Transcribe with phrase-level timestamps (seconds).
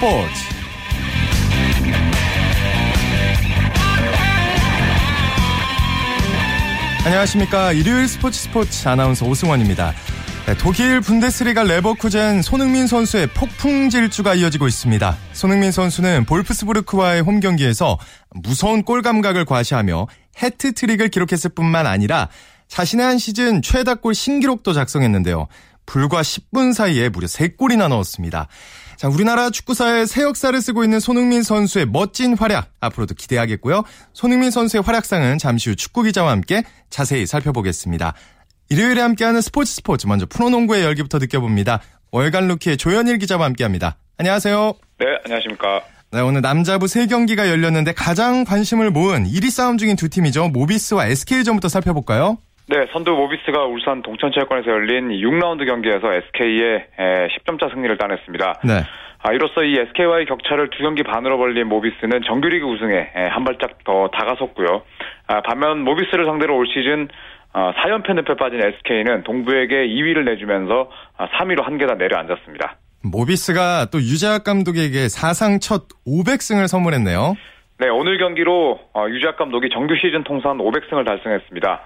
[0.00, 0.32] 스포츠.
[7.04, 7.72] 안녕하십니까.
[7.72, 9.92] 일요일 스포츠 스포츠 아나운서 오승원입니다.
[10.46, 15.18] 네, 독일 분데스리가 레버쿠젠 손흥민 선수의 폭풍 질주가 이어지고 있습니다.
[15.34, 17.98] 손흥민 선수는 볼프스부르크와의 홈 경기에서
[18.30, 20.06] 무서운 골 감각을 과시하며
[20.42, 22.30] 해트트릭을 기록했을 뿐만 아니라
[22.68, 25.46] 자신의 한 시즌 최다 골 신기록도 작성했는데요.
[25.84, 28.46] 불과 10분 사이에 무려 3골이나 넣었습니다.
[29.00, 33.82] 자, 우리나라 축구사의 새 역사를 쓰고 있는 손흥민 선수의 멋진 활약 앞으로도 기대하겠고요.
[34.12, 38.12] 손흥민 선수의 활약상은 잠시 후 축구 기자와 함께 자세히 살펴보겠습니다.
[38.68, 41.80] 일요일에 함께하는 스포츠 스포츠 먼저 프로농구의 열기부터 느껴봅니다.
[42.12, 43.96] 월간 루키의 조현일 기자와 함께합니다.
[44.18, 44.74] 안녕하세요.
[44.98, 45.80] 네, 안녕하십니까.
[46.12, 50.50] 네, 오늘 남자부 3경기가 열렸는데 가장 관심을 모은 1위 싸움 중인 두 팀이죠.
[50.50, 52.36] 모비스와 SK전부터 살펴볼까요?
[52.70, 58.60] 네, 선두 모비스가 울산 동천체육관에서 열린 6라운드 경기에서 SK의 10점차 승리를 따냈습니다.
[58.62, 58.84] 네.
[59.22, 64.08] 아, 이로써 이 SK와의 격차를 두 경기 반으로 벌린 모비스는 정규리그 우승에 한 발짝 더
[64.12, 64.82] 다가섰고요.
[65.26, 67.08] 아, 반면 모비스를 상대로 올 시즌
[67.52, 72.76] 4연패 늪에 빠진 SK는 동부에게 2위를 내주면서 3위로 한 계단 내려앉았습니다.
[73.02, 77.34] 모비스가 또 유재학 감독에게 사상 첫 500승을 선물했네요.
[77.80, 81.80] 네, 오늘 경기로 어, 유재학 감독이 정규 시즌 통산 500승을 달성했습니다.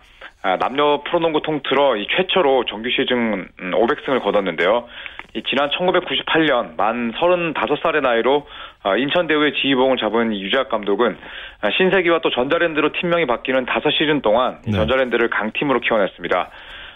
[0.45, 4.87] 아, 남녀 프로농구 통틀어 이 최초로 정규 시즌 500승을 음, 거뒀는데요.
[5.33, 8.47] 이 지난 1998년 만 35살의 나이로
[8.85, 11.17] 어, 인천 대우의 지휘봉을 잡은 유재학 감독은
[11.63, 14.73] 아, 신세기와 또 전자랜드로 팀명이 바뀌는 5시즌 동안 네.
[14.73, 16.51] 전자랜드를 강팀으로 키워냈습니다.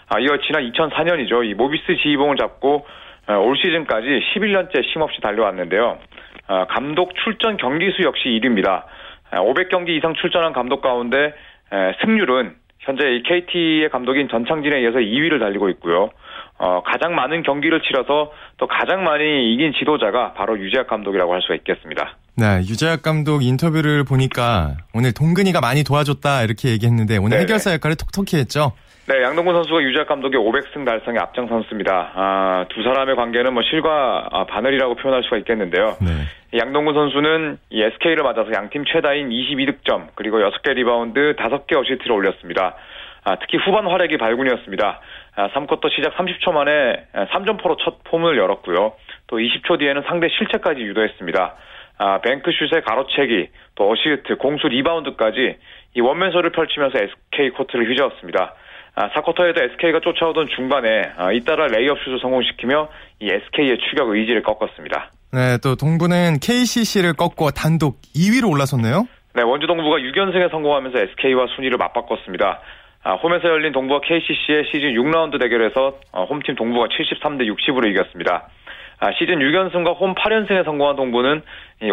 [0.09, 1.43] 아, 이어 지난 2004년이죠.
[1.43, 2.85] 이 모비스 지휘봉을 잡고
[3.29, 5.97] 어, 올 시즌까지 11년째 쉼없이 달려왔는데요.
[6.69, 8.83] 감독 출전 경기 수 역시 1위입니다.
[9.31, 11.35] 500경기 이상 출전한 감독 가운데
[12.01, 12.55] 승률은
[12.89, 16.09] 현재 이 KT의 감독인 전창진에 이어서 2위를 달리고 있고요.
[16.57, 21.53] 어, 가장 많은 경기를 치러서 또 가장 많이 이긴 지도자가 바로 유재학 감독이라고 할 수가
[21.55, 22.17] 있겠습니다.
[22.35, 27.41] 네, 유재학 감독 인터뷰를 보니까 오늘 동근이가 많이 도와줬다 이렇게 얘기했는데 오늘 네네.
[27.43, 28.71] 해결사 역할을 톡톡히 했죠.
[29.09, 32.11] 네, 양동근 선수가 유재학 감독의 500승 달성에 앞장섰습니다.
[32.13, 35.97] 아, 두 사람의 관계는 뭐 실과 아, 바늘이라고 표현할 수가 있겠는데요.
[35.99, 36.59] 네.
[36.59, 42.75] 양동근 선수는 이 SK를 맞아서 양팀 최다인 22득점 그리고 6개 리바운드 5개 어시스트를 올렸습니다.
[43.23, 44.99] 아, 특히 후반 활약이 발군이었습니다.
[45.37, 48.93] 아, 3쿼터 시작 30초 만에 3점포로 첫 포문을 열었고요.
[49.25, 51.55] 또 20초 뒤에는 상대 실책까지 유도했습니다.
[51.97, 55.55] 아, 뱅크슛의 가로채기, 또 어시스트, 공수 리바운드까지
[55.95, 58.53] 이 원맨쇼를 펼치면서 SK 코트를 휘저었습니다.
[58.99, 62.89] 아, 4쿼터에도 SK가 쫓아오던 중반에 아, 잇따라 레이업 슛을 성공시키며
[63.21, 65.11] 이 SK의 추격 의지를 꺾었습니다.
[65.31, 69.07] 네, 또 동부는 KCC를 꺾고 단독 2위로 올라섰네요.
[69.35, 72.59] 네, 원주 동부가 6연승에 성공하면서 SK와 순위를 맞바꿨습니다.
[73.03, 78.49] 아, 홈에서 열린 동부와 KCC의 시즌 6라운드 대결에서 어, 홈팀 동부가 73대 60으로 이겼습니다.
[78.99, 81.41] 아, 시즌 6연승과 홈 8연승에 성공한 동부는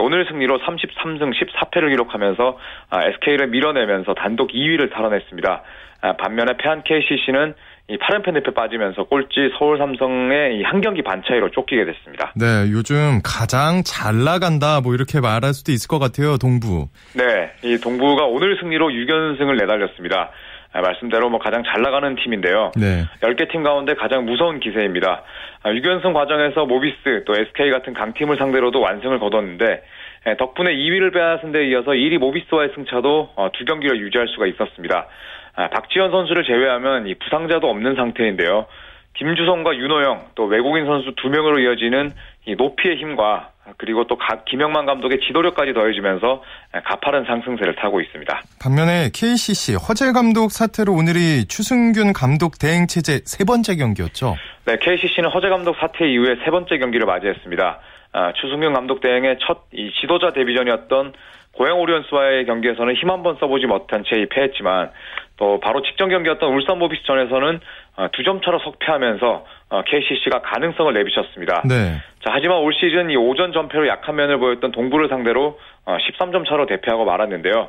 [0.00, 2.58] 오늘 승리로 33승 14패를 기록하면서
[2.90, 5.62] 아, SK를 밀어내면서 단독 2위를 탈환했습니다.
[6.02, 7.54] 아, 반면에 패한 KCC는
[7.88, 12.32] 이 8연패 늪에 빠지면서 꼴찌 서울 삼성의 한 경기 반 차이로 쫓기게 됐습니다.
[12.34, 16.88] 네, 요즘 가장 잘 나간다 뭐 이렇게 말할 수도 있을 것 같아요, 동부.
[17.14, 20.30] 네, 이 동부가 오늘 승리로 6연승을 내달렸습니다.
[20.76, 22.72] 아, 말씀대로 뭐 가장 잘 나가는 팀인데요.
[22.76, 23.06] 네.
[23.22, 25.22] 10개 팀 가운데 가장 무서운 기세입니다.
[25.64, 29.82] 6연승 아, 과정에서 모비스 또 SK 같은 강팀을 상대로도 완승을 거뒀는데
[30.26, 35.06] 예, 덕분에 2위를 빼앗은 데 이어서 1위 모비스와의 승차도 어, 두 경기를 유지할 수가 있었습니다.
[35.54, 38.66] 아, 박지현 선수를 제외하면 이 부상자도 없는 상태인데요.
[39.14, 42.12] 김주성과 윤호영 또 외국인 선수 두 명으로 이어지는
[42.44, 44.18] 이 높이의 힘과 그리고 또
[44.48, 46.42] 김영만 감독의 지도력까지 더해지면서
[46.84, 48.40] 가파른 상승세를 타고 있습니다.
[48.62, 54.36] 반면에 KCC 허재 감독 사태로 오늘이 추승균 감독 대행 체제 세 번째 경기였죠.
[54.66, 57.80] 네, KCC는 허재 감독 사태 이후에 세 번째 경기를 맞이했습니다.
[58.12, 61.12] 아, 추승균 감독 대행의 첫이 지도자 데뷔전이었던
[61.52, 64.90] 고양 오리온스와의 경기에서는 힘 한 번 써보지 못한 채 패했지만
[65.38, 69.44] 또 바로 직전 경기였던 울산 모비스전에서는 어, 두 점 차로 석패하면서
[69.86, 71.62] KCC가 어, 가능성을 내비쳤습니다.
[71.64, 71.96] 네.
[72.24, 76.66] 자, 하지만 올 시즌 이 오전 전패로 약한 면을 보였던 동부를 상대로 13점 어, 차로
[76.66, 77.68] 대패하고 말았는데요.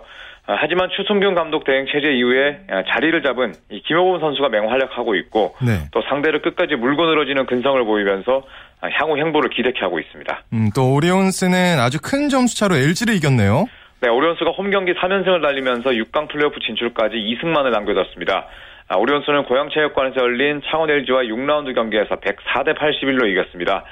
[0.49, 5.89] 하지만 추승균 감독 대행 체제 이후에 자리를 잡은 이 김효범 선수가 맹활약하고 있고 네.
[5.91, 8.43] 또 상대를 끝까지 물고 늘어지는 근성을 보이면서
[8.93, 10.43] 향후 행보를 기대케 하고 있습니다.
[10.53, 13.65] 음, 또 오리온스는 아주 큰 점수차로 LG를 이겼네요.
[13.99, 18.45] 네, 오리온스가 홈 경기 3연승을 달리면서 6강 플레이오프 진출까지 2승만을 남겨뒀습니다.
[18.89, 23.83] 아, 오리온스는 고양체육관에서 열린 창원 LG와 6라운드 경기에서 104대 81로 이겼습니다.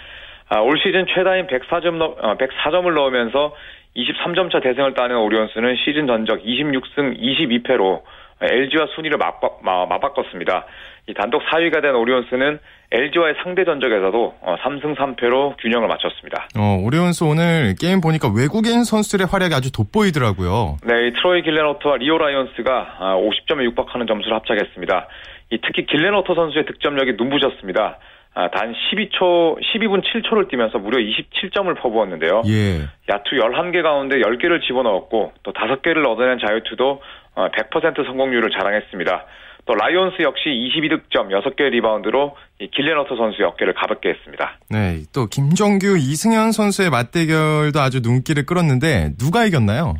[0.48, 3.54] 아, 올 시즌 최다인 104점, 어, 104점을 넣으면서
[3.96, 8.04] 23점 차 대승을 따는 오리온스는 시즌 전적 26승 22패로
[8.42, 10.66] LG와 순위를 맞바, 맞바꿨습니다.
[11.08, 12.60] 이 단독 4위가 된 오리온스는
[12.92, 16.48] LG와의 상대 전적에서도 3승 어, 3패로 균형을 맞췄습니다.
[16.58, 20.78] 어, 오리온스 오늘 게임 보니까 외국인 선수들의 활약이 아주 돋보이더라고요.
[20.84, 25.08] 네, 트로이 길렌워터와 리오 라이온스가 50점에 아, 육박하는 점수를 합작했습니다.
[25.52, 28.00] 이 특히 길렌워터 선수의 득점력이 눈부셨습니다.
[28.34, 32.42] 아, 단 12초, 12분 7초를 뛰면서 무려 27점을 퍼부었는데요.
[32.48, 32.82] 예.
[33.10, 37.02] 야투 11개 가운데 10개를 집어넣었고 또 5개를 얻어낸 자유투도
[37.36, 39.26] 100% 어, 성공률을 자랑했습니다.
[39.66, 42.36] 또 라이온스 역시 22득점 6개 리바운드로
[42.72, 44.58] 길렌워터 선수의 어깨를 가볍게 했습니다.
[44.70, 49.96] 네, 또 김종규 이승현 선수의 맞대결도 아주 눈길을 끌었는데 누가 이겼나요?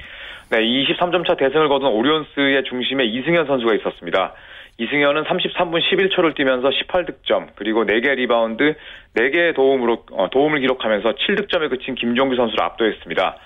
[0.52, 4.34] 네, 23점 차 대승을 거둔 오리온스의 중심에 이승현 선수가 있었습니다.
[4.78, 8.76] 이승현은 33분 11초를 뛰면서 18득점, 그리고 4개 리바운드,
[9.16, 13.38] 4개의 도움으로, 어, 도움을 기록하면서 7득점에 그친 김종규 선수를 압도했습니다.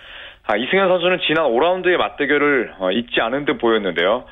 [0.47, 4.25] 아, 이승현 선수는 지난 5라운드의 맞대결을 어, 잊지 않은 듯 보였는데요.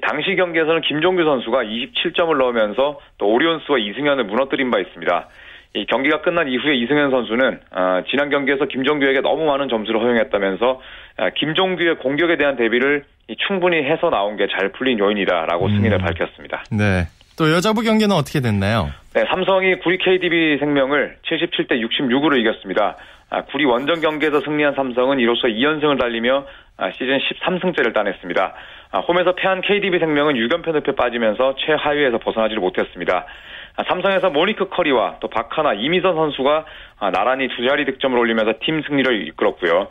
[0.00, 5.28] 당시 경기에서는 김종규 선수가 27점을 넣으면서 또 오리온스와 이승현을 무너뜨린 바 있습니다.
[5.74, 10.80] 이 경기가 끝난 이후에 이승현 선수는 어, 지난 경기에서 김종규에게 너무 많은 점수를 허용했다면서
[11.18, 13.04] 어, 김종규의 공격에 대한 대비를
[13.46, 15.76] 충분히 해서 나온 게 잘 풀린 요인이다라고 음.
[15.76, 16.64] 승인을 밝혔습니다.
[16.70, 17.06] 네.
[17.38, 18.90] 또 여자부 경기는 어떻게 됐나요?
[19.14, 22.96] 네, 삼성이 구리 KDB 생명을 77대 66으로 이겼습니다.
[23.30, 26.44] 아, 구리 원정 경기에서 승리한 삼성은 이로써 2연승을 달리며
[26.76, 28.54] 아, 시즌 13승째를 따냈습니다.
[28.92, 33.26] 아, 홈에서 패한 KDB 생명은 6연패 늪에 빠지면서 최하위에서 벗어나지를 못했습니다.
[33.88, 36.66] 삼성에서 모니크 커리와 또 박하나, 이미선 선수가
[37.12, 39.88] 나란히 두 자리 득점을 올리면서 팀 승리를 이끌었고요.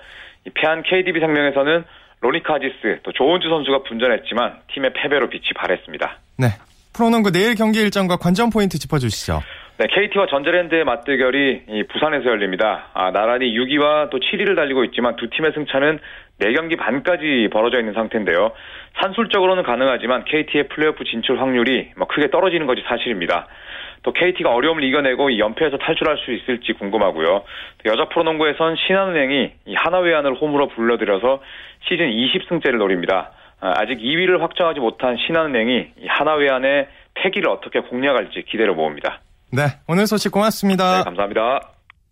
[0.54, 1.84] 패한 KDB 생명에서는
[2.22, 6.20] 로니카지스 또 조은주 선수가 분전했지만 팀의 패배로 빛이 발했습니다.
[6.38, 6.48] 네.
[6.94, 9.42] 프로농구 내일 경기 일정과 관전 포인트 짚어주시죠.
[9.78, 12.90] 네, KT와 전자랜드의 맞대결이 부산에서 열립니다.
[12.94, 16.00] 아, 나란히 6위와 또 7위를 달리고 있지만 두 팀의 승차는
[16.42, 18.52] 4경기 반까지 벌어져 있는 상태인데요.
[19.02, 23.48] 산술적으로는 가능하지만 KT의 플레이오프 진출 확률이 뭐 크게 떨어지는 것이 사실입니다.
[24.04, 27.44] 또 KT가 어려움을 이겨내고 연패에서 탈출할 수 있을지 궁금하고요.
[27.86, 31.42] 여자 프로농구에선 신한은행이 하나외환을 홈으로 불러들여서
[31.88, 33.32] 시즌 20승째를 노립니다.
[33.60, 39.22] 아, 아직 2위를 확정하지 못한 신한은행이 하나외환의 패기를 어떻게 공략할지 기대를 모읍니다.
[39.54, 40.98] 네, 오늘 소식 고맙습니다.
[40.98, 41.60] 네, 감사합니다.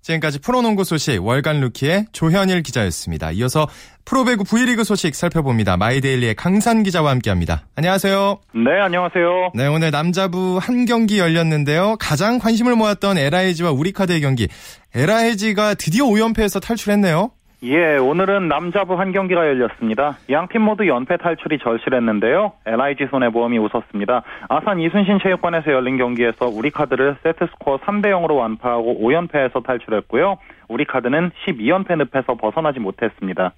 [0.02, 3.32] 지금까지 프로농구 소식 월간 루키의 조현일 기자였습니다.
[3.32, 3.68] 이어서
[4.06, 5.78] 프로배구 V리그 소식 살펴봅니다.
[5.78, 7.68] 마이데일리의 강산 기자와 함께합니다.
[7.76, 8.40] 안녕하세요.
[8.56, 9.52] 네, 안녕하세요.
[9.54, 11.98] 네, 오늘 남자부 한 경기 열렸는데요.
[12.00, 14.48] 가장 관심을 모았던 LIG와 우리카드의 경기.
[14.96, 17.32] LIG가 드디어 5연패에서 탈출했네요.
[17.62, 20.18] 예, 오늘은 남자부 한 경기가 열렸습니다.
[20.30, 22.54] 양팀 모두 연패 탈출이 절실했는데요.
[22.66, 24.24] LIG 손해보험이 웃었습니다.
[24.48, 30.38] 아산 이순신 체육관에서 열린 경기에서 우리 카드를 세트스코어 3대 0으로 완파하고 5연패에서 탈출했고요.
[30.70, 33.52] 우리 카드는 12연패 늪에서 벗어나지 못했습니다.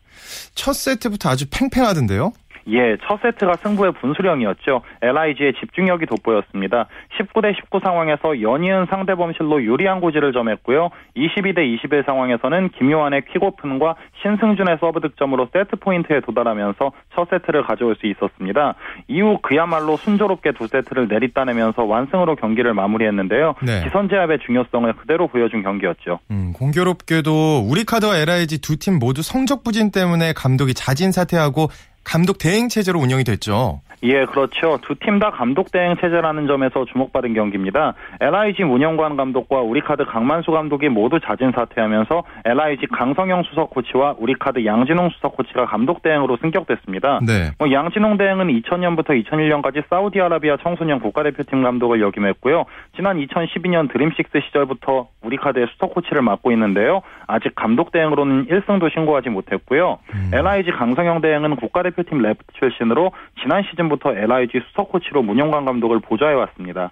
[0.56, 2.32] 첫 세트부터 아주 팽팽하던데요?
[2.68, 4.82] 예, 첫 세트가 승부의 분수령이었죠.
[5.02, 6.88] LIG의 집중력이 돋보였습니다.
[7.18, 10.90] 19대 19 상황에서 연이은 상대 범실로 유리한 고지를 점했고요.
[11.16, 18.08] 22대 21 상황에서는 김요한의 퀵오픈과 신승준의 서브 득점으로 세트 포인트에 도달하면서 첫 세트를 가져올 수
[18.08, 18.76] 있었습니다.
[19.08, 23.56] 이후 그야말로 순조롭게 두 세트를 내리따내면서 완승으로 경기를 마무리했는데요.
[23.64, 23.84] 네.
[23.86, 26.20] 기선 제압의 중요성을 그대로 보여준 경기였죠.
[26.32, 31.68] 음, 공교롭게도 우리 카드와 LIG 두 팀 모두 성적 부진 때문에 감독이 자진 사퇴하고
[32.04, 33.82] 감독 대행 체제로 운영이 됐죠.
[34.04, 34.80] 예, 그렇죠.
[34.82, 37.94] 두 팀 다 감독 대행 체제라는 점에서 주목받은 경기입니다.
[38.20, 45.10] LIG 문용관 감독과 우리카드 강만수 감독이 모두 자진 사퇴하면서 LIG 강성형 수석 코치와 우리카드 양진홍
[45.12, 47.20] 수석 코치가 감독 대행으로 승격됐습니다.
[47.28, 47.52] 네.
[47.60, 52.66] 뭐 양진홍 대행은 2000년부터 2001년까지 사우디아라비아 청소년 국가대표팀 감독을 역임했고요.
[52.96, 57.02] 지난 2012년 드림식스 시절부터 우리카드의 수석 코치를 맡고 있는데요.
[57.28, 60.00] 아직 감독 대행으로는 1승도 신고하지 못했고요.
[60.16, 60.32] 음.
[60.34, 66.34] LIG 강성형 대행은 국가대표팀 레프트 출신으로 지난 시즌 부터 LIG 수석 코치로 문영관 감독을 보좌해
[66.34, 66.92] 왔습니다.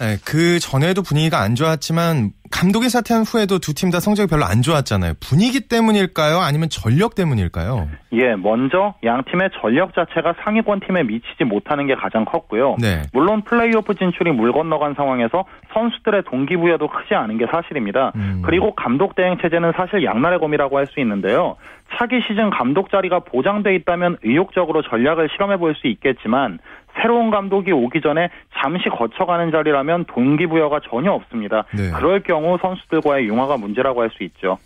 [0.00, 4.62] 네, 그 전에도 분위기가 안 좋았지만 감독이 사퇴한 후에도 두 팀 다 성적이 별로 안
[4.62, 5.14] 좋았잖아요.
[5.20, 6.38] 분위기 때문일까요?
[6.38, 7.88] 아니면 전력 때문일까요?
[8.12, 12.76] 예, 먼저 양 팀의 전력 자체가 상위권 팀에 미치지 못하는 게 가장 컸고요.
[12.80, 13.02] 네.
[13.12, 15.44] 물론 플레이오프 진출이 물 건너간 상황에서
[15.74, 18.12] 선수들의 동기부여도 크지 않은 게 사실입니다.
[18.14, 18.42] 음.
[18.44, 21.56] 그리고 감독 대행 체제는 사실 양날의 검이라고 할 수 있는데요.
[21.96, 26.58] 차기 시즌 감독 자리가 보장돼 있다면 의욕적으로 전략을 실험해 볼 수 있겠지만
[27.00, 28.28] 새로운 감독이 오기 전에
[28.60, 31.64] 잠시 거쳐가는 자리라면 동기부여가 전혀 없습니다.
[31.72, 31.90] 네.
[31.92, 34.58] 그럴 경우 선수들과의 융화가 문제라고 할 수 있죠.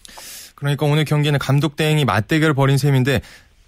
[0.56, 3.20] 그러니까 오늘 경기는 감독 대행이 맞대결을 벌인 셈인데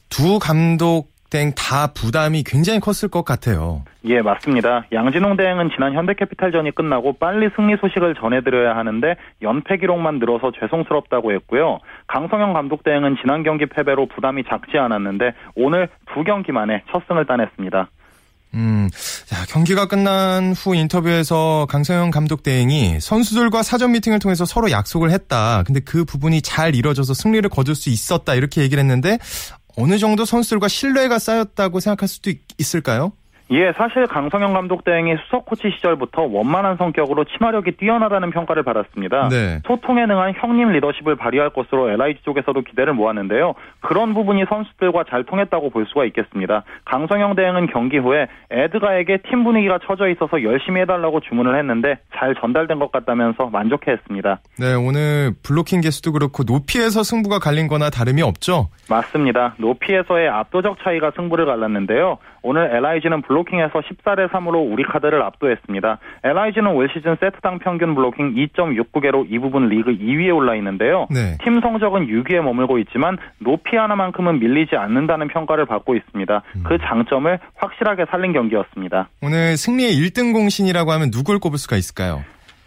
[0.08, 3.82] 두 감독 대행 다 부담이 굉장히 컸을 것 같아요.
[4.04, 4.84] 예, 맞습니다.
[4.92, 11.80] 양진홍 대행은 지난 현대캐피탈전이 끝나고 빨리 승리 소식을 전해드려야 하는데 연패 기록만 늘어서 죄송스럽다고 했고요.
[12.06, 17.26] 강성영 감독 대행은 지난 경기 패배로 부담이 작지 않았는데 오늘 두 경기 만에 첫 승을
[17.26, 17.88] 따냈습니다.
[18.54, 18.88] 음,
[19.24, 25.64] 자, 경기가 끝난 후 인터뷰에서 강성현 감독 대행이 선수들과 사전 미팅을 통해서 서로 약속을 했다.
[25.66, 28.34] 근데 그 부분이 잘 이뤄져서 승리를 거둘 수 있었다.
[28.34, 29.18] 이렇게 얘기를 했는데
[29.76, 33.12] 어느 정도 선수들과 신뢰가 쌓였다고 생각할 수도 있, 있을까요?
[33.50, 39.28] 예, 사실 강성현 감독 대행이 수석 코치 시절부터 원만한 성격으로 친화력이 뛰어나다는 평가를 받았습니다.
[39.28, 39.60] 네.
[39.66, 43.54] 소통에 능한 형님 리더십을 발휘할 것으로 LIG 쪽에서도 기대를 모았는데요.
[43.80, 46.64] 그런 부분이 선수들과 잘 통했다고 볼 수가 있겠습니다.
[46.86, 52.78] 강성형 대행은 경기 후에 에드가에게 팀 분위기가 처져 있어서 열심히 해달라고 주문을 했는데 잘 전달된
[52.78, 54.40] 것 같다면서 만족해했습니다.
[54.58, 58.68] 네, 오늘 블로킹 개수도 그렇고 높이에서 승부가 갈린 거나 다름이 없죠?
[58.88, 59.54] 맞습니다.
[59.58, 62.18] 높이에서의 압도적 차이가 승부를 갈랐는데요.
[62.42, 65.98] 오늘 LIG는 블로킹에서 14대 3으로 우리 카드를 압도했습니다.
[66.22, 71.06] LIG는 올 시즌 세트당 평균 블로킹 2.69개로 이 부분 리그 2위에 올라 있는데요.
[71.10, 71.36] 네.
[71.44, 76.42] 팀 성적은 6위에 머물고 있지만 높이 하나만큼은 밀리지 않는다는 평가를 받고 있습니다.
[76.56, 76.62] 음.
[76.64, 79.08] 그 장점을 확실하게 살린 경기였습니다.
[79.22, 82.24] 오늘 승리의 1등 공신이라고 하면 누굴 꼽을 수가 있을까요?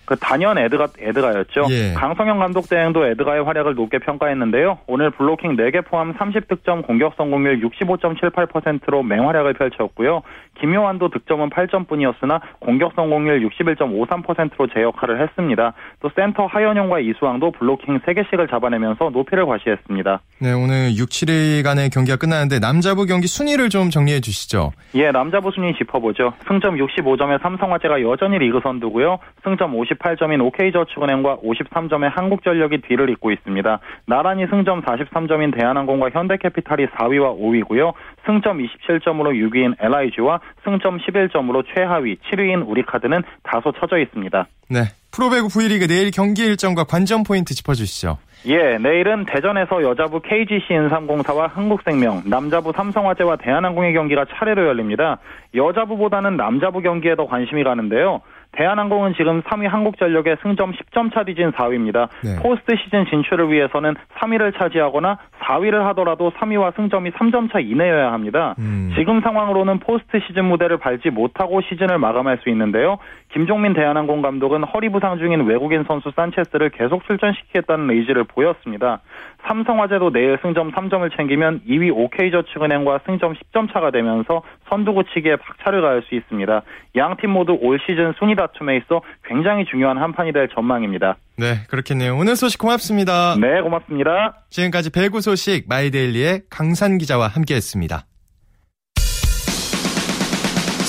[0.08, 1.66] 그 단연 에드가 에드가였죠.
[1.70, 1.94] 예.
[1.94, 4.80] 강성형 감독 대행도 에드가의 활약을 높게 평가했는데요.
[4.88, 10.22] 오늘 블로킹 4개 포함 30득점, 공격 성공률 65.78%로 맹활약을 펼쳤고요.
[10.62, 15.74] 김요한도 득점은 8점뿐이었으나 공격 성공률 61.53%로 제 역할을 했습니다.
[16.02, 20.22] 또 센터 하현용과 이수황도 블로킹 3개씩을 잡아내면서 높이를 과시했습니다.
[20.40, 24.72] 네, 오늘 6, 7일 간의 경기가 끝나는데 남자부 경기 순위를 좀 정리해 주시죠.
[24.96, 26.34] 예, 남자부 순위 짚어보죠.
[26.48, 29.20] 승점 65점의 삼성화재가 여전히 리그 선두고요.
[29.44, 33.80] 승점 50 58점인 OK저축은행과 53점의 한국전력이 뒤를 잇고 있습니다.
[34.06, 37.94] 나란히 승점 43점인 대한항공과 현대캐피탈이 4위와 5위고요.
[38.25, 44.48] 승점 27점으로 6위인 LIG와 승점 11점으로 최하위 7위인 우리카드는 다소 처져 있습니다.
[44.70, 44.80] 네.
[45.12, 48.18] 프로배구 V리그 내일 경기 일정과 관전 포인트 짚어주시죠.
[48.46, 55.18] 예, 내일은 대전에서 여자부 KGC 인삼공사와 흥국생명, 남자부 삼성화재와 대한항공의 경기가 차례로 열립니다.
[55.56, 58.22] 여자부보다는 남자부 경기에 더 관심이 가는데요.
[58.54, 62.10] 대한항공은 지금 3위 한국전력에 승점 10점 차 뒤진 4위입니다.
[62.24, 62.42] 네.
[62.42, 68.56] 포스트 시즌 진출을 위해서는 3위를 차지하거나 4위를 하더라도 3위와 승점이 3점 차 이내여야 합니다.
[68.60, 68.92] 음.
[68.98, 72.98] 지금 상황으로는 포스트 시즌 무대를 밟지 못하고 시즌을 마감할 수 있는데요.
[73.30, 79.01] 김종민 대한항공 감독은 허리 부상 중인 외국인 선수 산체스를 계속 출전시키겠다는 의지를 보였습니다.
[79.46, 86.15] 삼성화재도 내일 승점 3점을 챙기면 2위 OK저축은행과 승점 10점 차가 되면서 선두구치기에 박차를 가할 수
[86.15, 86.62] 있습니다.
[86.98, 91.15] 양 팀 모두 올 시즌 순위 다툼에 있어 굉장히 중요한 한판이 될 전망입니다.
[91.38, 92.15] 네, 그렇겠네요.
[92.17, 93.36] 오늘 소식 고맙습니다.
[93.39, 94.44] 네, 고맙습니다.
[94.50, 98.03] 지금까지 배구 소식 마이데일리의 강산 기자와 함께했습니다.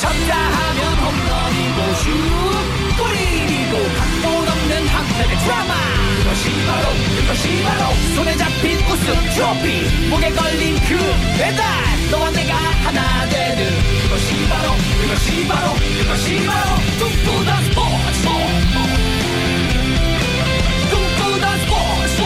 [0.01, 2.11] 쳤다 하면 홈런이고 슛
[2.99, 5.73] 뿌리고 각본 없는 한편의 드라마
[6.19, 7.08] 그것이 바로 그
[7.39, 10.97] 것이 바로 손에 잡힌 우승 트로피 목에 걸린 그
[11.39, 11.65] 배달
[12.11, 13.65] 너와 내가 하나 되는
[14.03, 18.29] 그것이 바로 그것이 바로 그것이 바로 꿈꾸던 스포츠
[20.91, 22.23] 꿈꾸던 스포츠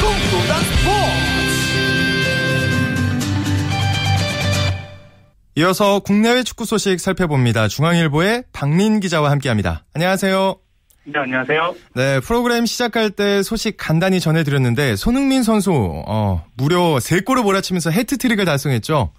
[0.00, 0.50] 꿈꾸던
[5.56, 7.68] 이어서 국내외 축구 소식 살펴봅니다.
[7.68, 9.84] 중앙일보의 박민 기자와 함께합니다.
[9.94, 10.69] 안녕하세요.
[11.12, 11.74] 네, 안녕하세요.
[11.96, 15.72] 네, 프로그램 시작할 때 소식 간단히 전해드렸는데 손흥민 선수
[16.06, 19.10] 어, 무려 3골을 몰아치면서 해트트릭을 달성했죠.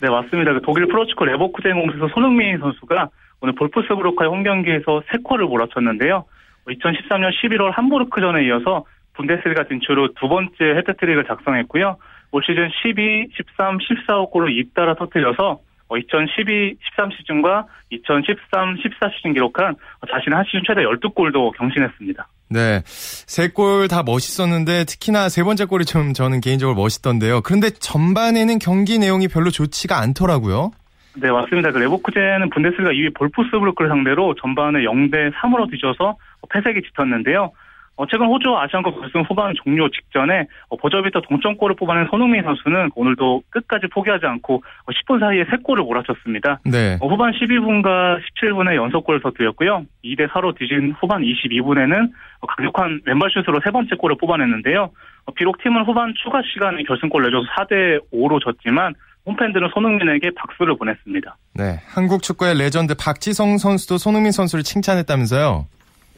[0.00, 0.52] 네, 맞습니다.
[0.54, 6.24] 그 독일 프로축구 레버쿠젠 공에서 손흥민 선수가 오늘 볼프스부르크의 홈 경기에서 3골을 몰아쳤는데요.
[6.68, 11.96] 2013년 11월 함부르크전에 이어서 분데스리가 진출 후 두 번째 해트트릭을 작성했고요.
[12.32, 15.60] 올 시즌 12, 13, 14골을 잇따라 터뜨려서
[15.96, 19.74] 2012, 13 시즌과 2013, 14 시즌 기록한
[20.10, 22.28] 자신의 한 시즌 최대 12골도 경신했습니다.
[22.50, 22.82] 네.
[22.84, 27.40] 세 골 다 멋있었는데 특히나 세 번째 골이 좀 저는 개인적으로 멋있던데요.
[27.42, 30.70] 그런데 전반에는 경기 내용이 별로 좋지가 않더라고요.
[31.16, 31.72] 네, 맞습니다.
[31.72, 36.16] 그 레버쿠젠은 분데스리가 2위 볼프스부르크를 상대로 전반에 0대 3으로 뒤져서
[36.50, 37.50] 패색이 짙었는데요.
[37.98, 43.42] 어, 최근 호주 아시안컵 결승 후반 종료 직전에 어, 버저비터 동점골을 뽑아낸 손흥민 선수는 오늘도
[43.50, 46.60] 끝까지 포기하지 않고 10분 어, 사이에 3골을 몰아쳤습니다.
[46.64, 46.96] 네.
[47.02, 49.84] 후반 12분과 17분에 연속골을 터뜨렸고요.
[50.04, 52.12] 2대 4로 뒤진 후반 22분에는
[52.46, 54.90] 강력한 왼발슛으로 세 번째 골을 뽑아냈는데요.
[55.34, 58.94] 비록 팀은 후반 추가 시간에 결승골 내줘서 4대 5로 졌지만
[59.26, 61.36] 홈팬들은 손흥민에게 박수를 보냈습니다.
[61.54, 65.66] 네, 한국 축구의 레전드 박지성 선수도 손흥민 선수를 칭찬했다면서요?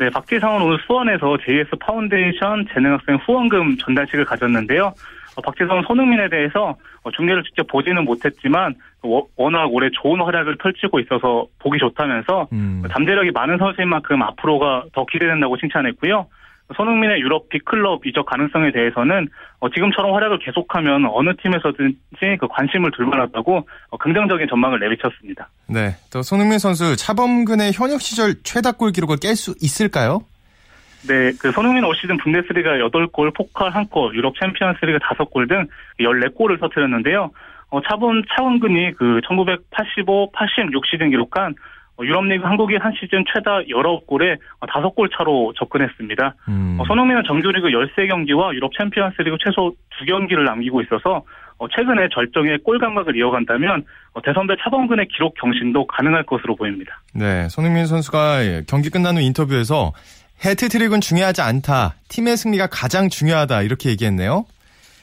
[0.01, 4.95] 네, 박지성은 오늘 수원에서 JS 파운데이션 재능학생 후원금 전달식을 가졌는데요.
[5.37, 8.77] 어, 박지성은 손흥민에 대해서 어, 중계를 직접 보지는 못했지만
[9.37, 12.83] 워낙 올해 좋은 활약을 펼치고 있어서 보기 좋다면서 음.
[12.91, 16.27] 잠재력이 많은 선수인 만큼 앞으로가 더 기대된다고 칭찬했고요.
[16.77, 19.29] 손흥민의 유럽 빅클럽 이적 가능성에 대해서는
[19.61, 25.49] 어, 지금처럼 활약을 계속하면 어느 팀에서든지 그 관심을 둘 만하다고 어, 긍정적인 전망을 내비쳤습니다.
[25.69, 30.21] 네, 또 손흥민 선수 차범근의 현역 시절 최다골 기록을 깰 수 있을까요?
[31.09, 35.67] 네, 그 손흥민 올 시즌 분데스리가 8골, 포칼 1골, 유럽 챔피언스리그 5골 등
[35.99, 37.31] 14골을 터뜨렸는데요.
[37.71, 41.55] 어, 차범, 차범근이 그 1985, 86 시즌 기록한 어,
[42.05, 46.35] 유럽리그 한국인 한 시즌 최다 19골에 5골 차로 접근했습니다.
[46.49, 46.77] 음.
[46.79, 51.23] 어, 손흥민은 정규리그 13경기와 유럽 챔피언스리그 최소 2경기를 남기고 있어서
[51.59, 53.85] 어, 최근에 절정의 골 감각을 이어간다면
[54.25, 57.01] 대선배 차범근의 기록 경신도 가능할 것으로 보입니다.
[57.15, 59.93] 네, 손흥민 선수가 경기 끝난 후 인터뷰에서
[60.45, 61.95] 해트트릭은 중요하지 않다.
[62.09, 63.63] 팀의 승리가 가장 중요하다.
[63.63, 64.47] 이렇게 얘기했네요.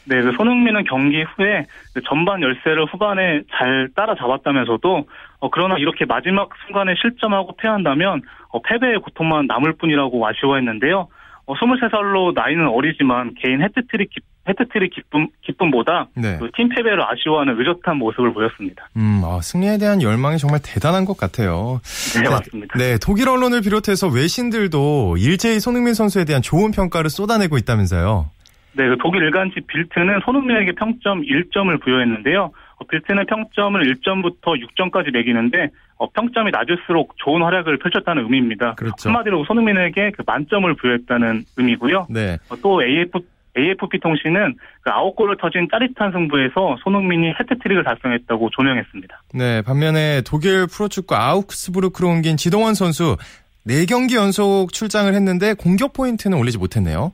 [0.07, 5.05] 네, 그 손흥민은 경기 후에 그 전반 열세를 후반에 잘 따라잡았다면서도
[5.39, 11.07] 어, 그러나 이렇게 마지막 순간에 실점하고 패한다면 어, 패배의 고통만 남을 뿐이라고 아쉬워했는데요.
[11.45, 14.09] 어, 23살로 나이는 어리지만 개인 헤트트릭
[14.49, 16.37] 해트트릭 기쁨 기쁨보다 네.
[16.37, 18.87] 그 팀 패배를 아쉬워하는 의젓한 모습을 보였습니다.
[18.95, 21.81] 음, 아, 승리에 대한 열망이 정말 대단한 것 같아요.
[22.21, 22.77] 네, 맞습니다.
[22.77, 28.29] 네, 독일 언론을 비롯해서 외신들도 일제히 손흥민 선수에 대한 좋은 평가를 쏟아내고 있다면서요.
[28.77, 32.51] 네, 그 독일 일간지 빌트는 손흥민에게 평점 1점을 부여했는데요.
[32.77, 38.75] 어, 빌트는 평점을 1점부터 6점까지 매기는데 어, 평점이 낮을수록 좋은 활약을 펼쳤다는 의미입니다.
[38.75, 39.09] 그렇죠.
[39.09, 42.05] 한마디로 손흥민에게 그 만점을 부여했다는 의미고요.
[42.11, 42.37] 네.
[42.49, 43.19] 어, 또 AF
[43.57, 49.23] AFP 통신은 그 9골을 터진 짜릿한 승부에서 손흥민이 해트트릭을 달성했다고 조명했습니다.
[49.33, 53.17] 네, 반면에 독일 프로축구 아우크스부르크로 옮긴 지동원 선수
[53.65, 57.13] 4경기 연속 출장을 했는데 공격 포인트는 올리지 못했네요.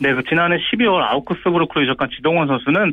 [0.00, 2.92] 네, 그 지난해 12월 아우크스부르크로 이적한 지동원 선수는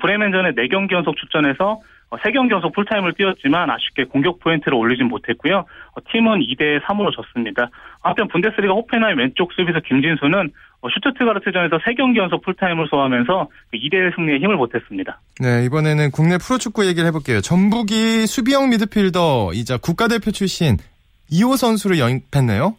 [0.00, 5.66] 브레멘전에 4경기 연속 출전해서 3경기 연속 풀타임을 뛰었지만 아쉽게 공격 포인트를 올리진 못했고요.
[6.10, 7.68] 팀은 2대 3으로 졌습니다.
[8.02, 10.50] 한편 분데스리가 호펜하임 왼쪽 수비수 김진수는
[10.94, 15.20] 슈트트가르트전에서 3경기 연속 풀타임을 소화하면서 2대1 승리에 힘을 보탰습니다.
[15.40, 17.42] 네, 이번에는 국내 프로축구 얘기를 해볼게요.
[17.42, 20.78] 전북이 수비형 미드필더이자 국가대표 출신
[21.30, 22.74] 2호 선수를 영입했네요.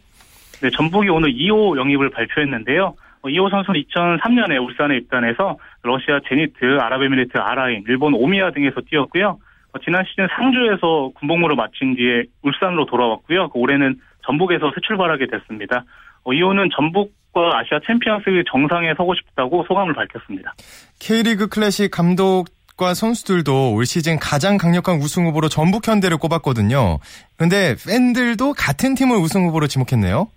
[0.62, 2.94] 네, 전북이 오늘 2호 영입을 발표했는데요.
[3.22, 9.38] 어, 이호 선수는 2003년에 울산에 입단해서 러시아 제니트, 아랍에미리트 아라인, 일본 오미야 등에서 뛰었고요.
[9.72, 13.50] 어, 지난 시즌 상주에서 군복무를 마친 뒤에 울산으로 돌아왔고요.
[13.50, 15.84] 그 올해는 전북에서 새 출발하게 됐습니다.
[16.24, 20.54] 어, 이호는 전북과 아시아 챔피언스 정상에 서고 싶다고 소감을 밝혔습니다.
[20.98, 22.46] K리그 클래식 감독
[22.80, 26.98] 과 선수들도 올 시즌 가장 강력한 우승 후보로 전북 현대를 꼽았거든요.
[27.36, 30.28] 그런데 팬들도 같은 팀을 우승 후보로 지목했네요.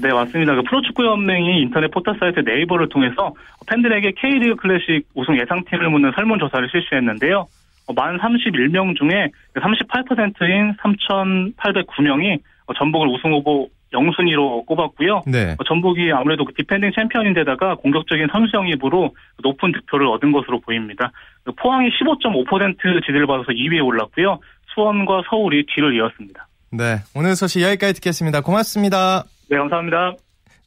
[0.00, 0.54] 네, 맞습니다.
[0.54, 3.34] 그 프로축구연맹이 인터넷 포털 사이트 네이버를 통해서
[3.66, 7.46] 팬들에게 K리그 클래식 우승 예상팀을 묻는 설문조사를 실시했는데요.
[7.86, 12.40] 어, 만 31명 중에 38%인 3,809명이
[12.76, 15.22] 전북을 우승 후보 영순위로 꼽았고요.
[15.26, 15.54] 네.
[15.58, 21.12] 어, 전북이 아무래도 그 디펜딩 챔피언인데다가 공격적인 선수 영입으로 높은 득표를 얻은 것으로 보입니다.
[21.44, 24.40] 그 포항이 15.5% 지지를 받아서 2위에 올랐고요.
[24.74, 26.48] 수원과 서울이 뒤를 이었습니다.
[26.72, 28.40] 네, 오늘 소식 여기까지 듣겠습니다.
[28.40, 29.24] 고맙습니다.
[29.48, 30.14] 네, 감사합니다.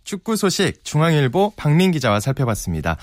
[0.04, 2.98] 축구 소식 중앙일보 박민 기자와 살펴봤습니다.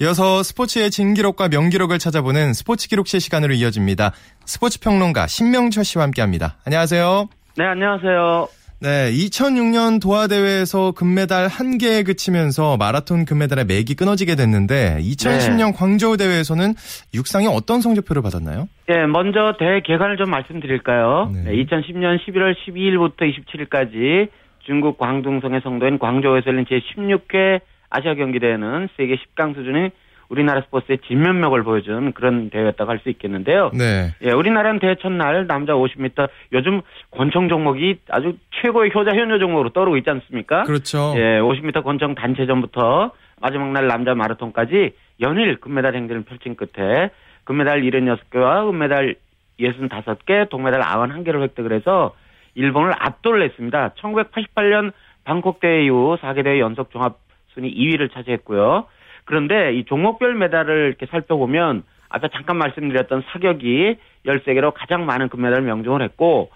[0.00, 4.12] 이어서 스포츠의 진기록과 명기록을 찾아보는 스포츠 기록실 시간으로 이어집니다.
[4.44, 6.56] 스포츠 평론가 신명철 씨와 함께합니다.
[6.64, 7.28] 안녕하세요.
[7.56, 8.48] 네, 안녕하세요.
[8.80, 15.72] 네, 2006년 도하 대회에서 금메달 한 개에 그치면서 마라톤 금메달의 맥이 끊어지게 됐는데 2010년 네.
[15.74, 16.74] 광저우 대회에서는
[17.14, 18.68] 육상이 어떤 성적표를 받았나요?
[18.88, 21.32] 네, 먼저 대회 개관을 좀 말씀드릴까요?
[21.32, 21.52] 네.
[21.64, 24.28] 2010년 11월 12일부터 27일까지
[24.64, 29.92] 중국 광둥성의 성도인 광저우에서 열린 제16회 아시아 경기대회는 세계 10강 수준의
[30.28, 33.70] 우리나라 스포츠의 진면목을 보여준 그런 대회였다고 할 수 있겠는데요.
[33.74, 34.14] 네.
[34.22, 39.98] 예, 우리나라는 대회 첫날 남자 50m 요즘 권총 종목이 아주 최고의 효자 현녀 종목으로 떠오르고
[39.98, 40.62] 있지 않습니까?
[40.64, 41.12] 그렇죠.
[41.16, 47.10] 예, 50m 권총 단체전부터 마지막 날 남자 마라톤까지 연일 금메달 행진을 펼친 끝에
[47.44, 49.16] 금메달 76개와 은메달
[49.60, 52.14] 65개, 동메달 91개를 획득을 해서
[52.54, 53.90] 일본을 압도를 했습니다.
[53.98, 54.92] 1988년
[55.24, 57.18] 방콕 대회 이후 4개 대회 연속 종합
[57.54, 58.86] 순위 2위를 차지했고요.
[59.24, 66.02] 그런데 이 종목별 메달을 이렇게 살펴보면 아까 잠깐 말씀드렸던 사격이 13개로 가장 많은 금메달을 명종을
[66.02, 66.50] 했고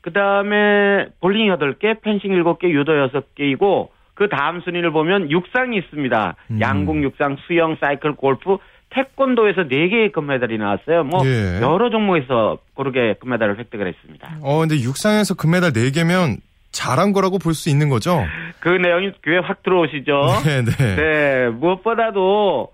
[0.00, 6.36] 그다음에 볼링 8개, 펜싱 7개, 유도 6개이고 그 다음 순위를 보면 육상이 있습니다.
[6.52, 6.60] 음.
[6.60, 8.56] 양궁, 육상, 수영, 사이클, 골프,
[8.90, 11.04] 태권도에서 4개의 금메달이 나왔어요.
[11.04, 11.60] 뭐 예.
[11.60, 14.36] 여러 종목에서 고르게 금메달을 획득을 했습니다.
[14.40, 16.38] 어 근데 육상에서 금메달 4개면
[16.70, 18.22] 잘한 거라고 볼 수 있는 거죠?
[18.60, 20.20] 그 내용이 귀에 확 들어오시죠?
[20.44, 20.96] 네, 네.
[20.96, 22.68] 네, 무엇보다도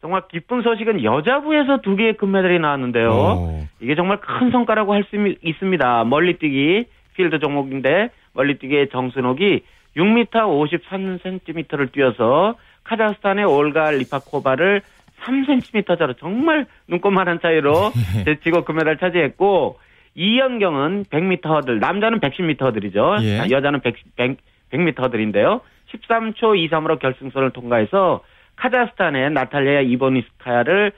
[0.00, 3.08] 정말 기쁜 소식은 여자부에서 두 개의 금메달이 나왔는데요.
[3.10, 3.64] 오.
[3.80, 6.04] 이게 정말 큰 성과라고 할 수 있습니다.
[6.04, 6.84] 멀리뛰기
[7.16, 9.60] 필드 종목인데 멀리뛰기의 정순옥이
[9.96, 14.82] 6m 53cm를 뛰어서 카자흐스탄의 올가 리파코바를
[15.24, 17.92] 3cm 차로 정말 눈꽃만한 차이로
[18.24, 19.78] 제치고 금메달 차지했고
[20.14, 23.16] 이연경은 100m 허들 남자는 110m 허들이죠.
[23.22, 23.50] 예.
[23.50, 24.36] 여자는 100, 100,
[24.72, 25.60] 100m 허들인데요.
[25.92, 28.20] 13초 23으로 결승선을 통과해서
[28.56, 30.92] 카자흐스탄의 나탈리아 이보니스카야를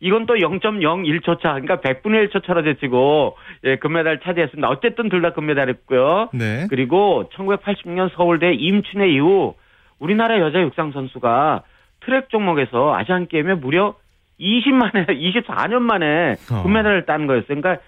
[0.00, 4.68] 이건 또 0.01초 차, 그러니까 100분의 1초 차로 제치고 예, 금메달 차지했습니다.
[4.68, 6.30] 어쨌든 둘 다 금메달했고요.
[6.34, 6.66] 네.
[6.68, 9.54] 그리고 1980년 서울대 임춘회 이후
[9.98, 11.62] 우리나라 여자 육상 선수가
[12.04, 13.94] 트랙 종목에서 아시안 게임에 무려
[14.40, 16.62] 20만에 24년 만에 어.
[16.62, 17.46] 금메달을 딴 거였어요.
[17.60, 17.78] 그러니까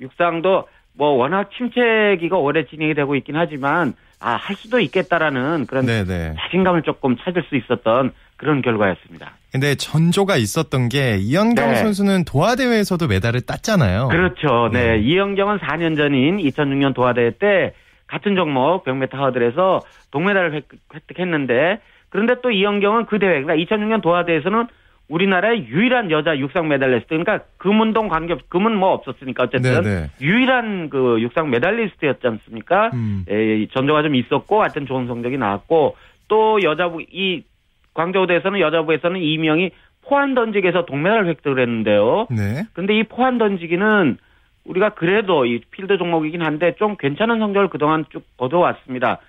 [0.00, 6.34] 육상도 뭐 워낙 침체기가 오래 진행이 되고 있긴 하지만 아 할 수도 있겠다라는 그런 네네.
[6.38, 9.32] 자신감을 조금 찾을 수 있었던 그런 결과였습니다.
[9.52, 11.74] 근데 전조가 있었던 게 이연경 네.
[11.76, 14.08] 선수는 도하 대회에서도 메달을 땄잖아요.
[14.08, 14.70] 그렇죠.
[14.72, 14.92] 네.
[14.96, 14.98] 네.
[15.00, 17.74] 이영경은 4년 전인 2006년 도하 대회 때
[18.06, 19.80] 같은 종목 100m 하드에서
[20.12, 24.66] 동메달을 획- 획득했는데 그런데 또 이연경은 그 대회 그러니까 2006년 도하 대회에서는
[25.08, 30.10] 우리나라의 유일한 여자 육상 메달리스트 그러니까 금은동 관계 금은 뭐 없었으니까 어쨌든 네네.
[30.20, 32.90] 유일한 그 육상 메달리스트였지 않습니까?
[32.92, 33.24] 음.
[33.28, 35.96] 에, 전조가 좀 있었고 하여튼 좋은 성적이 나왔고
[36.28, 37.44] 또 여자부 이
[37.94, 39.70] 광저우 대회에서는 여자부에서는 이미영이
[40.02, 42.26] 포환 던지기에서 동메달을 획득을 했는데요.
[42.30, 42.64] 네.
[42.72, 44.18] 근데 이 포환 던지기는
[44.64, 49.20] 우리가 그래도 이 필드 종목이긴 한데 좀 괜찮은 성적을 그동안 쭉 거둬왔습니다.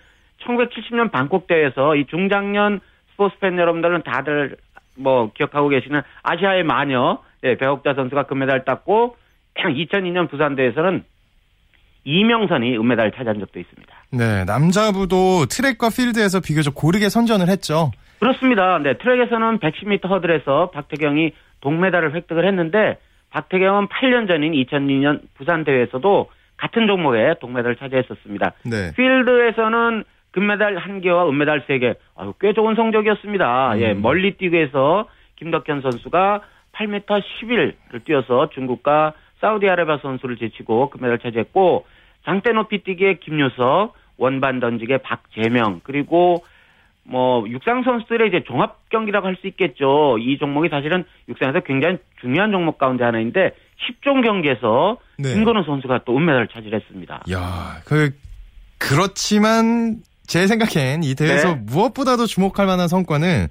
[0.45, 2.79] 1970년 방콕 대회에서 이 중장년
[3.11, 4.57] 스포츠 팬 여러분들은 다들
[4.95, 9.15] 뭐 기억하고 계시는 아시아의 마녀 예, 배옥자 선수가 금메달 땄고
[9.55, 11.03] 2002년 부산 대회에서는
[12.03, 13.93] 이명선이 은메달을 차지한 적도 있습니다.
[14.13, 14.45] 네.
[14.45, 17.91] 남자부도 트랙과 필드에서 비교적 고르게 선전을 했죠.
[18.19, 18.79] 그렇습니다.
[18.79, 22.97] 네, 트랙에서는 110m 허들에서 박태경이 동메달을 획득을 했는데
[23.31, 28.53] 박태경은 8년 전인 2002년 부산 대회에서도 같은 종목에 동메달을 차지했었습니다.
[28.65, 28.93] 네.
[28.95, 30.03] 필드에서는
[30.37, 31.95] 금메달 1개와 은메달 3개.
[32.15, 33.73] 아유, 꽤 좋은 성적이었습니다.
[33.73, 33.79] 음.
[33.81, 36.41] 예, 멀리 뛰기에서 김덕현 선수가
[36.73, 37.73] 8m 11을
[38.05, 41.87] 뛰어서 중국과 사우디아라비아 선수를 제치고 금메달 차지했고
[42.23, 46.43] 장대 높이 뛰기에 김유석, 원반 던지기에 박재명, 그리고
[47.01, 50.17] 뭐 육상 선수들의 이제 종합 경기라고 할 수 있겠죠.
[50.19, 53.55] 이 종목이 사실은 육상에서 굉장히 중요한 종목 가운데 하나인데
[54.03, 55.33] 10종 경기에서 네.
[55.33, 57.23] 김건우 선수가 또 은메달을 차지했습니다.
[57.31, 58.11] 야, 그
[58.77, 59.97] 그렇지만
[60.27, 61.61] 제 생각엔 이 대회에서 네.
[61.65, 63.47] 무엇보다도 주목할 만한 성과는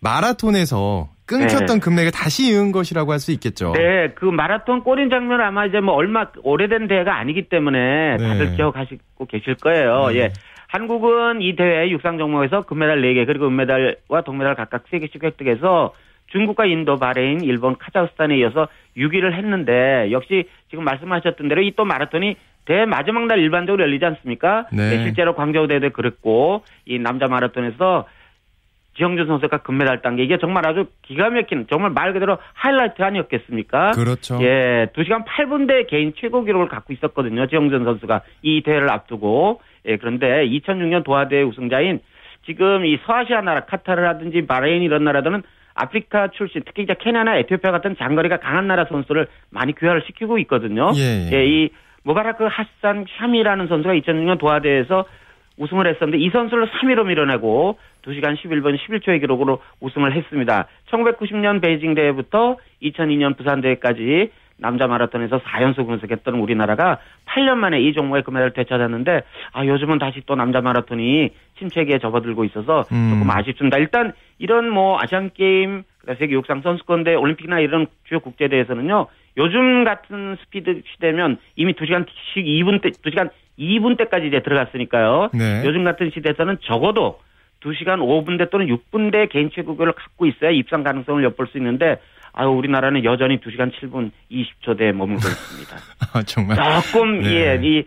[0.00, 3.72] 마라톤에서 끊겼던 금맥을 다시 이은 것이라고 할 수 있겠죠.
[3.72, 8.28] 네, 그 마라톤 골인 장면 아마 이제 뭐 얼마 오래된 대회가 아니기 때문에 네.
[8.28, 10.08] 다들 기억하시고 계실 거예요.
[10.08, 10.18] 네.
[10.18, 10.32] 예.
[10.68, 15.94] 한국은 이 대회 육상 종목에서 금메달 4개 그리고 은메달과 동메달 각각 3개씩 획득해서
[16.32, 22.36] 중국과 인도, 바레인, 일본, 카자흐스탄에 이어서 6위를 했는데 역시 지금 말씀하셨던 대로 이 또 마라톤이
[22.66, 24.66] 대회 마지막 날 일반적으로 열리지 않습니까?
[24.72, 25.02] 네.
[25.04, 28.06] 실제로 광저우 대회도 그랬고 이 남자 마라톤에서
[28.96, 33.92] 지영준 선수가 금메달 딴 게 이게 정말 아주 기가 막힌 정말 말 그대로 하이라이트 아니었겠습니까?
[33.92, 34.38] 그렇죠.
[34.40, 37.46] 예, 2시간 8분대 개인 최고 기록을 갖고 있었거든요.
[37.46, 39.60] 지영준 선수가 이 대회를 앞두고.
[39.86, 42.00] 예, 그런데 2006년 도하 대회 우승자인
[42.46, 45.42] 지금 이 서아시아 나라 카타르라든지 바레인 이런 나라들은
[45.74, 50.90] 아프리카 출신 특히 이제 케냐나 에티오피아 같은 장거리가 강한 나라 선수를 많이 귀화를 시키고 있거든요.
[50.96, 51.46] 예, 예.
[51.46, 51.70] 이
[52.06, 55.04] 무바라크 하산 샤미라는 선수가 2006년 도하대회에서
[55.58, 60.68] 우승을 했었는데 이 선수를 3위로 밀어내고 2시간 11분 11초의 기록으로 우승을 했습니다.
[60.88, 68.22] 1990년 베이징 대회부터 2002년 부산 대회까지 남자 마라톤에서 4연속 우승했던 우리나라가 8년 만에 이 종목의
[68.22, 73.10] 금메달을 되찾았는데 아 요즘은 다시 또 남자 마라톤이 침체기에 접어들고 있어서 음.
[73.10, 73.78] 조금 아쉽습니다.
[73.78, 75.82] 일단 이런 뭐 아시안 게임
[76.18, 79.08] 세계 육상 선수권대 올림픽이나 이런 주요 국제 대회에서는요.
[79.36, 85.30] 요즘 같은 스피드 시대면 이미 2시간 2분 때 2시간 2분 때까지 이제 들어갔으니까요.
[85.34, 85.62] 네.
[85.64, 87.20] 요즘 같은 시대에서는 적어도
[87.60, 91.98] 2시간 5분대 또는 6분대 개인 최고기록을 갖고 있어야 입상 가능성을 엿볼 수 있는데
[92.32, 95.76] 아유 우리나라는 여전히 2시간 7분 20초대에 머물고 있습니다.
[96.12, 96.56] 아, 정말.
[96.82, 97.30] 조금 네.
[97.30, 97.84] 예, 이 어,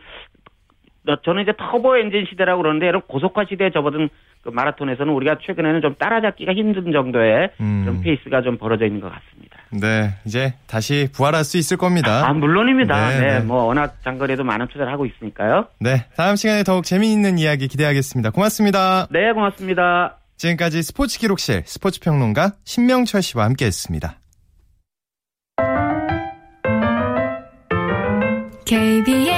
[1.24, 4.10] 저는 이제 터보 엔진 시대라고 그러는데 이런 고속화 시대에 접어든
[4.42, 7.82] 그 마라톤에서는 우리가 최근에는 좀 따라잡기가 힘든 정도의 음.
[7.84, 9.58] 그런 페이스가 좀 벌어져 있는 것 같습니다.
[9.72, 12.28] 네, 이제 다시 부활할 수 있을 겁니다.
[12.28, 13.10] 아 물론입니다.
[13.10, 13.40] 네, 네, 네.
[13.42, 15.68] 뭐 워낙 장거리에도 많은 투자를 하고 있으니까요.
[15.80, 18.32] 네, 다음 시간에 더욱 재미있는 이야기 기대하겠습니다.
[18.32, 19.08] 고맙습니다.
[19.12, 20.18] 네, 고맙습니다.
[20.38, 24.16] 지금까지 스포츠 기록실 스포츠 평론가 신명철 씨와 함께했습니다.
[28.66, 29.29] KBS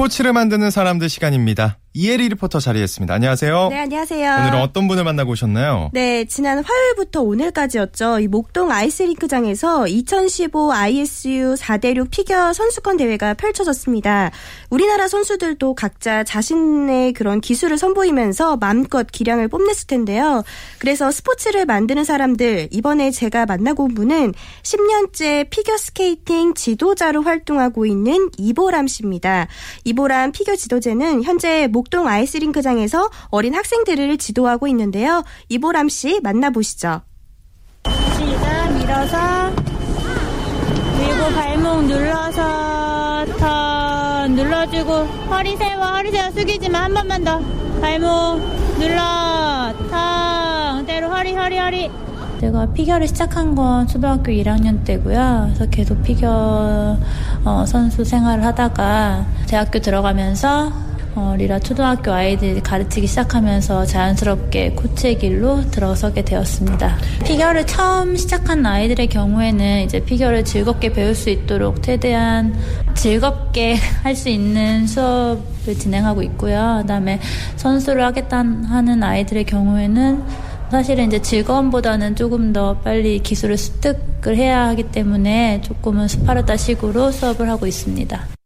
[0.00, 1.78] 스포츠를 만드는 사람들 시간입니다.
[1.92, 3.12] 이혜리 리포터 자리했습니다.
[3.12, 3.68] 안녕하세요.
[3.70, 4.36] 네, 안녕하세요.
[4.42, 5.90] 오늘은 어떤 분을 만나고 오셨나요?
[5.92, 8.20] 네, 지난 화요일부터 오늘까지였죠.
[8.20, 14.30] 이 목동 아이스링크장에서 2015 ISU 4대륙 피겨 선수권 대회가 펼쳐졌습니다.
[14.70, 20.44] 우리나라 선수들도 각자 자신의 그런 기술을 선보이면서 마음껏 기량을 뽐냈을 텐데요.
[20.78, 28.30] 그래서 스포츠를 만드는 사람들, 이번에 제가 만나고 온 분은 10년째 피겨 스케이팅 지도자로 활동하고 있는
[28.38, 29.48] 이보람 씨입니다.
[29.82, 35.24] 이보람 피겨 지도자는 현재 목동 아이스링크장에서 어린 학생들을 지도하고 있는데요.
[35.48, 37.00] 이보람 씨 만나보시죠.
[38.16, 39.50] 시작 밀어서
[40.98, 44.92] 그리고 발목 눌러서 턴 눌러주고
[45.30, 47.40] 허리 세워 허리 세워 숙이지마 한 번만 더
[47.80, 48.40] 발목
[48.78, 51.90] 눌러 턴 그대로 허리 허리 허리
[52.40, 55.50] 제가 피겨를 시작한 건 초등학교 1학년 때고요.
[55.54, 56.96] 그래서 계속 피겨
[57.44, 60.72] 어, 선수 생활을 하다가 대학교 들어가면서
[61.14, 66.96] 어, 리라 초등학교 아이들 가르치기 시작하면서 자연스럽게 코치의 길로 들어서게 되었습니다.
[67.26, 72.54] 피겨를 처음 시작한 아이들의 경우에는 이제 피겨를 즐겁게 배울 수 있도록 최대한
[72.94, 76.78] 즐겁게 할 수 있는 수업을 진행하고 있고요.
[76.82, 77.20] 그다음에
[77.56, 80.22] 선수를 하겠다 하는 아이들의 경우에는
[80.70, 87.66] 사실은 이제 즐거움보다는 조금 더 빨리 기술을 습득을 해야 하기 때문에 조금은 스파르타식으로 수업을 하고
[87.66, 88.39] 있습니다.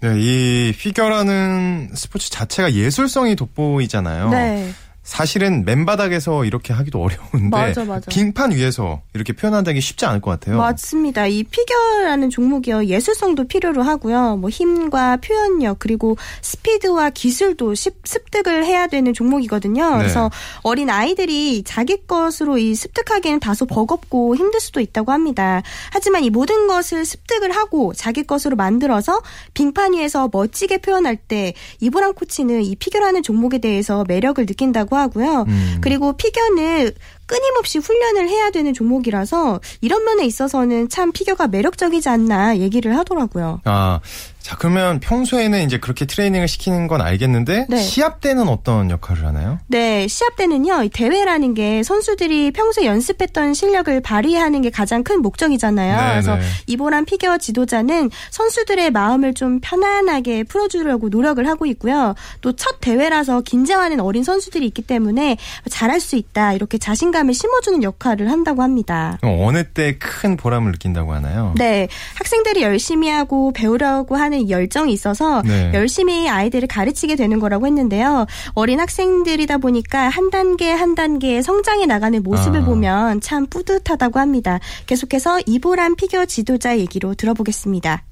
[0.00, 4.30] 네, 이 피겨라는 스포츠 자체가 예술성이 돋보이잖아요.
[4.30, 4.72] 네.
[5.10, 8.08] 사실은 맨바닥에서 이렇게 하기도 어려운데 맞아, 맞아.
[8.08, 10.58] 빙판 위에서 이렇게 표현한다는 게 쉽지 않을 것 같아요.
[10.58, 11.26] 맞습니다.
[11.26, 12.84] 이 피겨라는 종목이요.
[12.84, 14.36] 예술성도 필요로 하고요.
[14.36, 19.90] 뭐 힘과 표현력 그리고 스피드와 기술도 습, 습득을 해야 되는 종목이거든요.
[19.90, 19.98] 네.
[19.98, 20.30] 그래서
[20.62, 25.60] 어린 아이들이 자기 것으로 이 습득하기에는 다소 버겁고 힘들 수도 있다고 합니다.
[25.90, 29.22] 하지만 이 모든 것을 습득을 하고 자기 것으로 만들어서
[29.54, 35.44] 빙판 위에서 멋지게 표현할 때 이보람 코치는 이 피겨라는 종목에 대해서 매력을 느낀다고 하고요.
[35.48, 35.78] 음.
[35.80, 36.92] 그리고 피겨는
[37.26, 43.60] 끊임없이 훈련을 해야 되는 종목이라서 이런 면에 있어서는 참 피겨가 매력적이지 않나 얘기를 하더라고요.
[43.64, 44.00] 아,
[44.40, 47.76] 자 그러면 평소에는 이제 그렇게 트레이닝을 시키는 건 알겠는데 네.
[47.76, 49.58] 시합 때는 어떤 역할을 하나요?
[49.66, 55.96] 네, 시합 때는요, 이 대회라는 게 선수들이 평소에 연습했던 실력을 발휘하는 게 가장 큰 목적이잖아요.
[55.96, 56.42] 네, 그래서 네.
[56.66, 62.14] 이보람 피겨 지도자는 선수들의 마음을 좀 편안하게 풀어주려고 노력을 하고 있고요.
[62.40, 65.38] 또 첫 대회라서 긴장하는 어린 선수들이 있기 때문에
[65.70, 69.16] 잘할 수 있다, 이렇게 자신감을 심어주는 역할을 한다고 합니다.
[69.20, 71.54] 그럼 어느 때 큰 보람을 느낀다고 하나요?
[71.56, 75.70] 네, 학생들이 열심히 하고 배우려고 하는 이 열정이 있어서 네.
[75.74, 78.26] 열심히 아이들을 가르치게 되는 거라고 했는데요.
[78.54, 82.64] 어린 학생들이다 보니까 한 단계 한 단계 성장해 나가는 모습을 아.
[82.64, 84.58] 보면 참 뿌듯하다고 합니다.
[84.86, 88.04] 계속해서 이보람 피겨 지도자 얘기로 들어보겠습니다.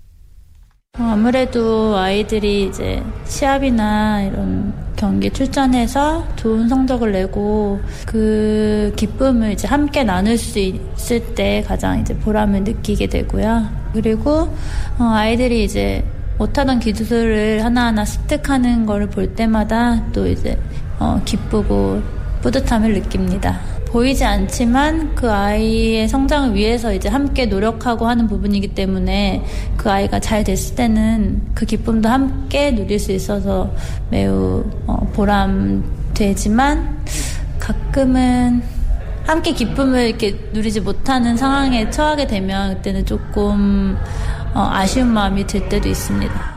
[0.98, 10.02] 어, 아무래도 아이들이 이제 시합이나 이런 경기 출전해서 좋은 성적을 내고 그 기쁨을 이제 함께
[10.02, 13.68] 나눌 수 있을 때 가장 이제 보람을 느끼게 되고요.
[13.92, 14.52] 그리고
[14.98, 16.04] 어, 아이들이 이제
[16.38, 20.58] 못하던 기술을 하나하나 습득하는 거를 볼 때마다 또 이제
[20.98, 22.00] 어, 기쁘고
[22.42, 23.60] 뿌듯함을 느낍니다.
[23.86, 29.44] 보이지 않지만 그 아이의 성장을 위해서 이제 함께 노력하고 하는 부분이기 때문에
[29.76, 33.72] 그 아이가 잘 됐을 때는 그 기쁨도 함께 누릴 수 있어서
[34.10, 36.98] 매우 어, 보람되지만
[37.58, 38.62] 가끔은
[39.26, 43.98] 함께 기쁨을 이렇게 누리지 못하는 상황에 처하게 되면 그때는 조금
[44.37, 46.56] 어, 아쉬운 마음이 들 때도 있습니다.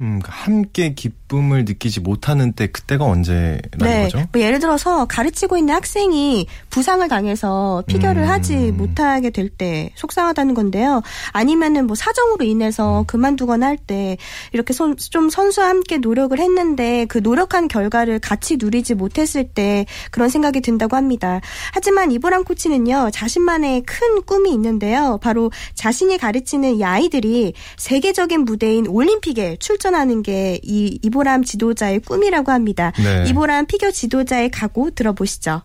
[0.00, 0.94] 음, 함께
[1.32, 4.24] 기쁨을 느끼지 못하는 때 그때가 언제라는 네, 거죠?
[4.32, 8.28] 뭐 예를 들어서 가르치고 있는 학생이 부상을 당해서 피겨를 음.
[8.28, 11.02] 하지 못하게 될 때 속상하다는 건데요.
[11.32, 14.16] 아니면은 뭐 사정으로 인해서 그만두거나 할 때
[14.52, 20.28] 이렇게 선- 좀 선수와 함께 노력을 했는데 그 노력한 결과를 같이 누리지 못했을 때 그런
[20.28, 21.40] 생각이 든다고 합니다.
[21.72, 25.18] 하지만 이보람 코치는요 자신만의 큰 꿈이 있는데요.
[25.22, 32.92] 바로 자신이 가르치는 이 아이들이 세계적인 무대인 올림픽에 출전하는 게 이 이보람 지도자의 꿈이라고 합니다.
[33.02, 33.24] 네.
[33.28, 35.62] 이보람 피겨 지도자의 각오 들어보시죠.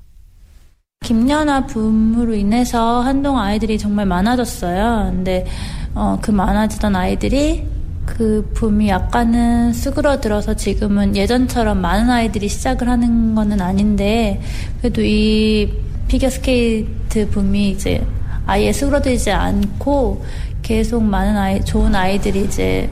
[1.03, 5.11] 김연아 붐으로 인해서 한동안 아이들이 정말 많아졌어요.
[5.11, 5.45] 근데
[5.93, 7.65] 어, 그 많아지던 아이들이
[8.05, 14.41] 그 붐이 약간은 수그러들어서 지금은 예전처럼 많은 아이들이 시작을 하는 거는 아닌데
[14.79, 15.71] 그래도 이
[16.07, 18.05] 피겨스케이트 붐이 이제
[18.45, 20.23] 아예 수그러들지 않고
[20.61, 22.89] 계속 많은 아이 좋은 아이들이 이제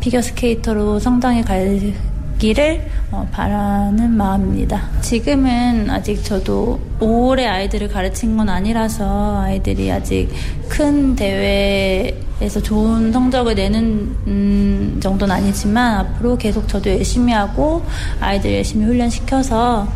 [0.00, 1.94] 피겨스케이터로 성장해 갈 수
[2.38, 4.88] 있기를 어, 바라는 마음입니다.
[5.00, 10.28] 지금은 아직 저도 오래 아이들을 가르친 건 아니라서 아이들이 아직
[10.68, 17.84] 큰 대회에서 좋은 성적을 내는 음, 정도는 아니지만 앞으로 계속 저도 열심히 하고
[18.20, 19.88] 아이들 열심히 훈련시켜서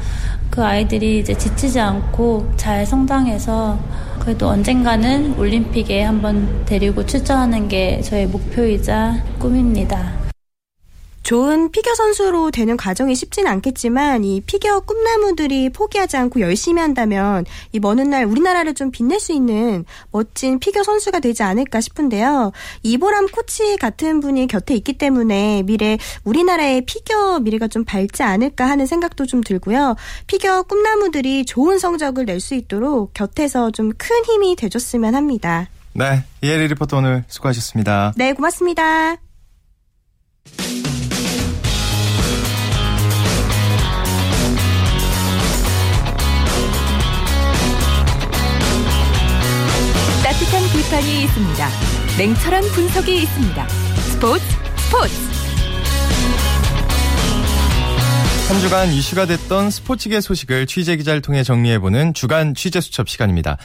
[0.50, 3.78] 그 아이들이 이제 지치지 않고 잘 성장해서
[4.22, 10.21] 그래도 언젠가는 올림픽에 한번 데리고 출전하는 게 저의 목표이자 꿈입니다.
[11.22, 17.78] 좋은 피겨 선수로 되는 과정이 쉽진 않겠지만 이 피겨 꿈나무들이 포기하지 않고 열심히 한다면 이
[17.78, 22.52] 먼 훗날 우리나라를 좀 빛낼 수 있는 멋진 피겨 선수가 되지 않을까 싶은데요.
[22.82, 28.86] 이보람 코치 같은 분이 곁에 있기 때문에 미래 우리나라의 피겨 미래가 좀 밝지 않을까 하는
[28.86, 29.96] 생각도 좀 들고요.
[30.26, 35.68] 피겨 꿈나무들이 좋은 성적을 낼 수 있도록 곁에서 좀 큰 힘이 돼줬으면 합니다.
[35.92, 38.14] 네, 이혜리 리포터 오늘 수고하셨습니다.
[38.16, 39.16] 네, 고맙습니다.
[50.92, 51.68] 비판이 있습니다.
[52.18, 53.68] 냉철한 분석이 있습니다.
[53.68, 54.44] 스포츠
[54.76, 55.14] 스포츠
[58.48, 63.56] 한 주간 이슈가 됐던 스포츠계 소식을 취재 기자를 통해 정리해보는 주간 취재 수첩 시간입니다.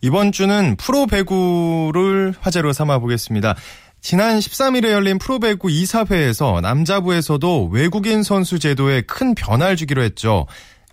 [0.00, 3.56] 이번 주는 프로 배구를 화제로 삼아 보겠습니다.
[4.00, 10.46] 지난 13일에 열린 프로배구 2사회에서 남자부에서도 외국인 선수 제도에 큰 변화를 주기로 했죠.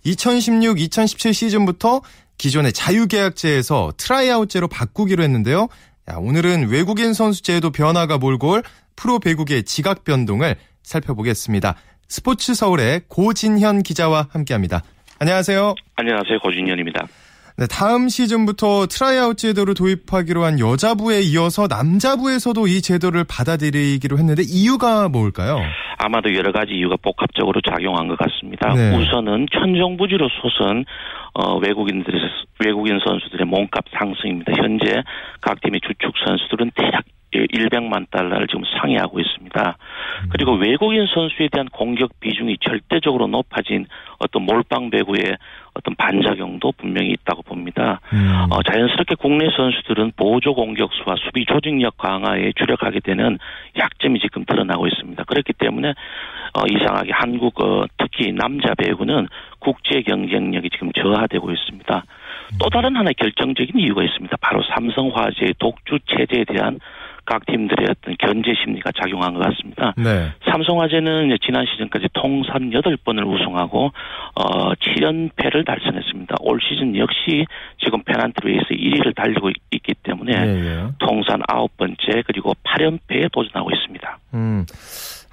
[0.08, 2.02] 2016-2017 시즌부터
[2.38, 5.68] 기존의 자유계약제에서 트라이아웃제로 바꾸기로 했는데요.
[6.12, 8.64] 야, 오늘은 외국인 선수제도 변화가 몰고 올
[8.96, 11.76] 프로 배구계 지각 변동을 살펴보겠습니다.
[12.08, 14.84] 스포츠 서울의 고진현 기자와 함께합니다.
[15.20, 15.76] 안녕하세요.
[15.96, 16.40] 안녕하세요.
[16.40, 17.08] 고진현입니다.
[17.56, 25.08] 네, 다음 시즌부터 트라이아웃 제도를 도입하기로 한 여자부에 이어서 남자부에서도 이 제도를 받아들이기로 했는데 이유가
[25.08, 25.60] 뭘까요?
[26.00, 28.74] 아마도 여러 가지 이유가 복합적으로 작용한 것 같습니다.
[28.74, 28.98] 네.
[28.98, 30.86] 우선은 천정부지로 솟은
[31.36, 32.14] 어, 외국인들
[32.66, 34.54] 외국인 선수들의 몸값 상승입니다.
[34.56, 35.04] 현재
[35.42, 39.78] 각 팀의 주축 선수들은 대략 100만 달러를 지금 상회하고 있습니다.
[40.30, 43.88] 그리고 외국인 선수에 대한 공격 비중이 절대적으로 높아진
[44.20, 45.38] 어떤 몰빵 배구의
[45.74, 48.00] 어떤 반작용도 분명히 있다고 봅니다.
[48.14, 48.48] 음.
[48.50, 53.40] 어, 자연스럽게 국내 선수들은 보조 공격수와 수비 조직력 강화에 주력하게 되는
[53.78, 55.24] 약점이 지금 드러나고 있습니다.
[55.24, 59.28] 그렇기 때문에 어, 이상하게 한국 어, 특히 남자 배구는
[59.60, 62.04] 국제 경쟁력이 지금 저하되고 있습니다.
[62.60, 64.38] 또 다른 하나의 결정적인 이유가 있습니다.
[64.42, 66.80] 바로 삼성화재의 독주 체제에 대한
[67.26, 69.94] 각 팀들의 어떤 견제 심리가 작용한 것 같습니다.
[69.98, 70.32] 네.
[70.50, 73.92] 삼성화재는 지난 시즌까지 통산 8번을 우승하고
[74.36, 76.36] 어 7연패를 달성했습니다.
[76.42, 77.46] 올 시즌 역시
[77.84, 80.84] 지금 페넌트 레이스 1위를 달리고 있- 있기 때문에 예, 예.
[81.00, 84.18] 통산 9번째 그리고 8연패에 도전하고 있습니다.
[84.34, 84.66] 음.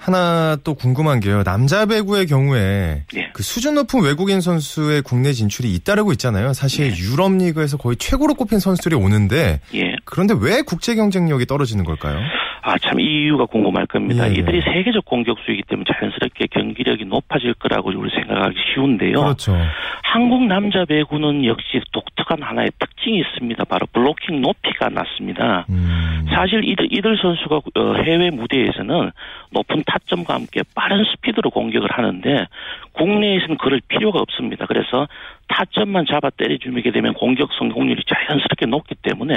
[0.00, 1.44] 하나 또 궁금한 게요.
[1.44, 3.30] 남자 배구의 경우에 예.
[3.34, 6.54] 그 수준 높은 외국인 선수의 국내 진출이 잇따르고 있잖아요.
[6.54, 9.80] 사실 유럽 리그에서 거의 최고로 꼽힌 선수들이 오는데 예.
[10.06, 12.16] 그런데 왜 국제 경쟁력이 떨어지는 걸까요?
[12.62, 14.28] 아, 참, 이 이유가 궁금할 겁니다.
[14.28, 14.34] 예, 예.
[14.36, 19.20] 이들이 세계적 공격수이기 때문에 자연스럽게 경기력이 높아질 거라고 우리 생각하기 쉬운데요.
[19.20, 19.56] 그렇죠.
[20.02, 23.64] 한국 남자 배구는 역시 독특한 하나의 특징이 있습니다.
[23.64, 25.66] 바로 블로킹 높이가 낮습니다.
[25.70, 26.26] 음.
[26.34, 29.10] 사실 이들, 이들 선수가 어, 해외 무대에서는
[29.52, 32.46] 높은 타점과 함께 빠른 스피드로 공격을 하는데
[32.92, 34.66] 국내에서는 그럴 필요가 없습니다.
[34.66, 35.06] 그래서
[35.48, 39.34] 타점만 잡아 때려주게 되면 공격 성 공률이 자연스럽게 높기 때문에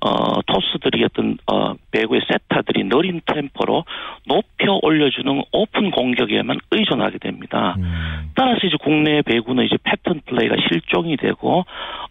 [0.00, 3.84] 어, 토스들이 어떤 어, 배구의 세터들이 느린 템포로
[4.26, 7.76] 높여 올려주는 오픈 공격에만 의존하게 됩니다.
[7.78, 8.32] 음.
[8.34, 11.64] 따라서 이제 국내 배구는 이제 패턴 플레이가 실종이 되고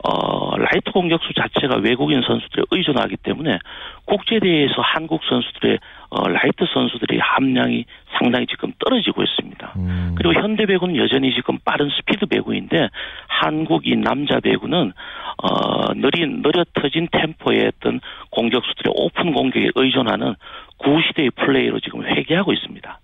[0.04, 3.60] 어 라이트 공격수 자체가 외국인 선수들에 의존하기 때문에
[4.06, 5.80] 국제 대회에서 한국 선수들의
[6.14, 7.86] 어 라이트 선수들의 함량이
[8.20, 9.74] 상당히 지금 떨어지고 있습니다.
[9.78, 10.14] 음.
[10.16, 12.90] 그리고 현대 배구는 여전히 지금 빠른 스피드 배구인데
[13.28, 14.94] 한국인 남자 배구는
[15.42, 18.00] 어 느린 느려 터진 템포의 어떤
[18.30, 20.36] 공격수들의 오픈 공격에 의존하는
[20.78, 23.00] 구시대의 플레이로 지금 회귀하고 있습니다.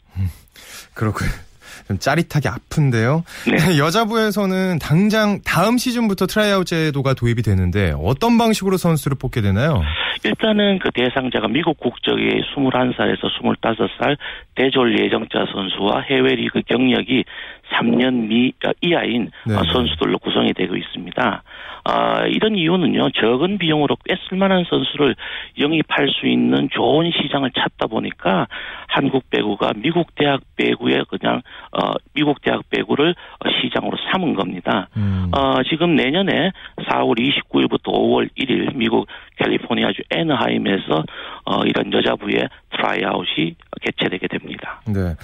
[0.93, 1.48] 그렇고요.
[1.89, 3.23] 좀 짜릿하게 아픈데요.
[3.49, 3.57] 네.
[3.81, 9.81] 여자부에서는 당장 다음 시즌부터 트라이아웃 제도가 도입이 되는데 어떤 방식으로 선수를 뽑게 되나요?
[10.23, 14.17] 일단은 그 대상자가 미국 국적의 21살에서 25살
[14.55, 17.23] 대졸 예정자 선수와 해외 리그 경력이
[17.71, 19.55] 3년 미 아, 이하인 네.
[19.55, 21.43] 어, 선수들로 구성이 되고 있습니다.
[21.85, 25.15] 아, 이런 이유는요, 적은 비용으로 꽤 쓸만한 선수를
[25.57, 28.47] 영입할 수 있는 좋은 시장을 찾다 보니까
[28.87, 34.89] 한국 배구가 미국 대학 배구에 그냥 어, 미국 대학 배구를 어, 시장으로 삼은 겁니다.
[34.97, 35.31] 음.
[35.35, 36.51] 어, 지금 내년에
[36.89, 39.07] 4월 29일부터 5월 1일 미국
[39.37, 41.03] 캘리포니아주 애너하임에서
[41.45, 44.81] 어, 이런 여자부의 트라이아웃이 개최되게 됩니다.
[44.85, 45.15] 네.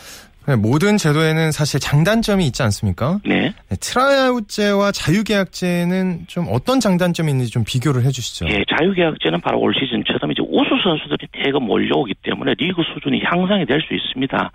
[0.47, 3.19] 네, 모든 제도에는 사실 장단점이 있지 않습니까?
[3.25, 3.53] 네.
[3.69, 8.45] 네, 트라이아웃제와 자유계약제는 좀 어떤 장단점이 있는지 좀 비교를 해주시죠.
[8.49, 13.81] 예, 자유계약제는 바로 올 시즌처럼 이제 우수 선수들이 대거 몰려오기 때문에 리그 수준이 향상이 될
[13.81, 14.51] 수 있습니다.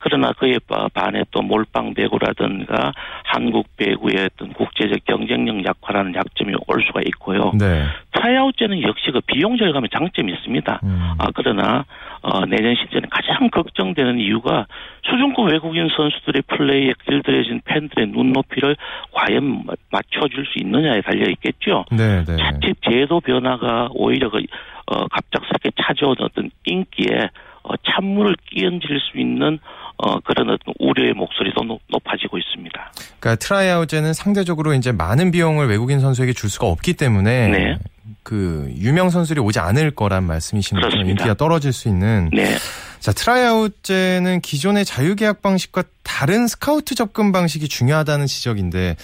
[0.00, 2.92] 그러나 그에 바- 반해 또 몰빵 배구라든가
[3.24, 7.52] 한국 배구의 어떤 국제적 경쟁력 약화라는 약점이 올 수가 있고요.
[7.58, 7.84] 네.
[8.12, 10.80] 트라이아웃제는 역시 그 비용 절감의 장점이 있습니다.
[10.82, 11.10] 음.
[11.18, 11.84] 아, 그러나,
[12.22, 14.66] 어, 내년 시즌에 가장 걱정되는 이유가
[15.04, 18.76] 수준급 외국인 선수들의 플레이에 길들여진 팬들의 눈높이를
[19.12, 21.84] 과연 마- 맞춰줄 수 있느냐에 달려 있겠죠.
[21.92, 22.36] 네, 네.
[22.36, 24.38] 자칫 제도 변화가 오히려 그,
[24.86, 27.28] 어, 갑작스럽게 찾아온 어떤 인기에
[27.62, 29.58] 어, 찬물을 끼얹을 수 있는
[30.02, 32.92] 어, 그런 어떤 우려의 목소리도 높, 높아지고 있습니다.
[33.18, 37.78] 그러니까 트라이아웃제는 상대적으로 이제 많은 비용을 외국인 선수에게 줄 수가 없기 때문에 네.
[38.22, 40.88] 그 유명 선수들이 오지 않을 거란 말씀이신 거죠.
[40.88, 41.10] 그렇습니다.
[41.10, 42.30] 인기가 떨어질 수 있는.
[42.32, 42.56] 네.
[42.98, 48.96] 자, 트라이아웃제는 기존의 자유계약 방식과 다른 스카우트 접근 방식이 중요하다는 지적인데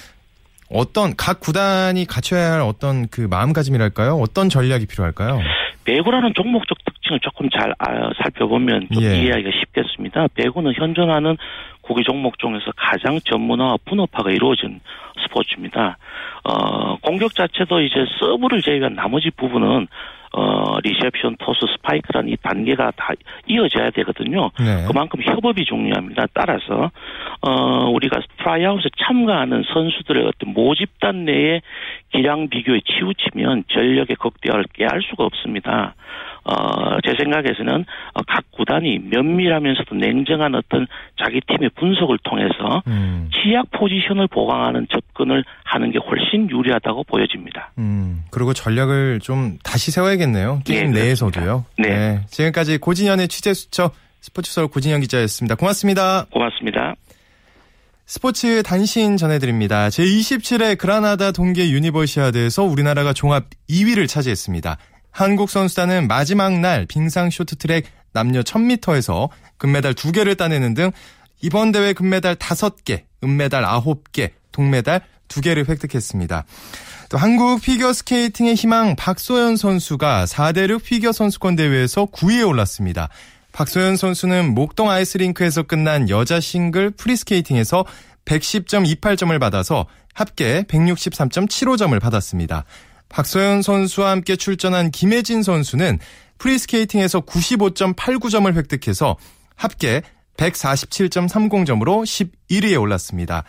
[0.71, 4.15] 어떤 각 구단이 갖춰야 할 어떤 그 마음가짐이랄까요?
[4.15, 5.41] 어떤 전략이 필요할까요?
[5.85, 9.21] 배구라는 종목적 특징을 조금 잘 아, 살펴보면 좀 예.
[9.23, 10.27] 이해하기가 쉽겠습니다.
[10.35, 11.37] 배구는 현존하는
[11.83, 14.81] 구기 종목 중에서 가장 전문화와 분업화가 이루어진
[15.23, 15.97] 스포츠입니다.
[16.43, 19.87] 어, 공격 자체도 이제 서브를 제외한 나머지 부분은
[20.37, 23.15] 어, 리셉션, 토스, 스파이크라는 이 단계가 다
[23.47, 24.51] 이어져야 되거든요.
[24.61, 24.85] 네.
[24.87, 26.27] 그만큼 협업이 중요합니다.
[26.35, 26.91] 따라서
[27.41, 31.63] 어 우리가 트라이아웃에 참가하는 선수들의 어떤 모집단 내의
[32.13, 35.95] 기량 비교에 치우치면 전력의 극대화를 꾀할 수가 없습니다.
[36.47, 37.85] 어, 제 생각에서는
[38.15, 40.87] 어, 각 구단이 면밀하면서도 냉정한 어떤
[41.23, 47.73] 자기 팀의 분석을 통해서 음, 취약 포지션을 보강하는 접근을 하는 게 훨씬 유리하다고 보여집니다.
[47.79, 50.61] 음, 그리고 전략을 좀 다시 세워야겠네요.
[50.65, 51.65] 게임 네, 내에서도요.
[51.79, 52.21] 네.
[52.29, 55.57] 지금까지 고진현의 취재 수첩 스포츠서울 고진현 기자였습니다.
[55.57, 56.27] 고맙습니다.
[56.31, 56.95] 고맙습니다.
[58.07, 59.89] 스포츠 단신 전해드립니다.
[59.89, 64.79] 제27회 그라나다 동계 유니버시아드에서 우리나라가 종합 2위를 차지했습니다.
[65.17, 70.91] 한국 선수단은 마지막 날 빙상 쇼트트랙 남녀 1000m에서 금메달 2개를 따내는 등
[71.41, 76.45] 이번 대회 금메달 5개, 은메달 9개, 동메달 2개를 획득했습니다.
[77.09, 83.09] 또 한국 피겨 스케이팅의 희망 박소연 선수가 4대륙 피겨 선수권 대회에서 9위에 올랐습니다.
[83.53, 87.87] 박소연 선수는 목동 아이스링크에서 끝난 여자 싱글 프리스케이팅에서
[88.27, 92.67] 110.28점을 받아서 합계 163.75점을 받았습니다.
[93.09, 95.99] 박소연 선수와 함께 출전한 김해진 선수는
[96.39, 99.17] 프리스케이팅에서 95.89점을 획득해서
[99.55, 100.03] 합계
[100.37, 103.45] 147.30점으로 11위에 올랐습니다.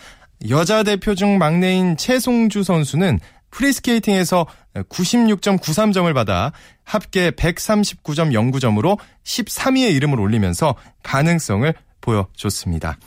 [0.50, 3.20] 여자 대표 중 막내인 채송주 선수는
[3.52, 4.46] 프리스케이팅에서
[4.76, 6.52] 96.93점을 받아
[6.84, 12.98] 합계 139.09점으로 13위에 이름을 올리면서 가능성을 보여줬습니다.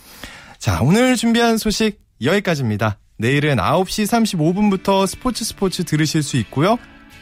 [0.58, 2.98] 자, 오늘 준비한 소식 여기까지입니다.
[3.20, 6.78] 내일은 9시 35분부터 스포츠 스포츠 들으실 수 있고요.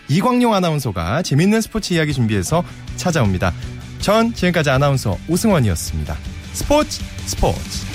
[0.09, 2.63] 이광용 아나운서가 재밌는 스포츠 이야기 준비해서
[2.97, 3.53] 찾아옵니다.
[3.99, 6.17] 전 지금까지 아나운서 오승원이었습니다.
[6.53, 7.89] 스포츠 스포츠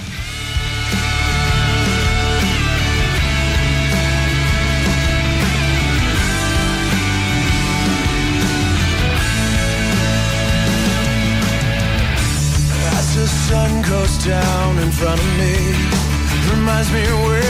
[14.23, 15.53] down in front of me,
[16.49, 17.42] reminds me where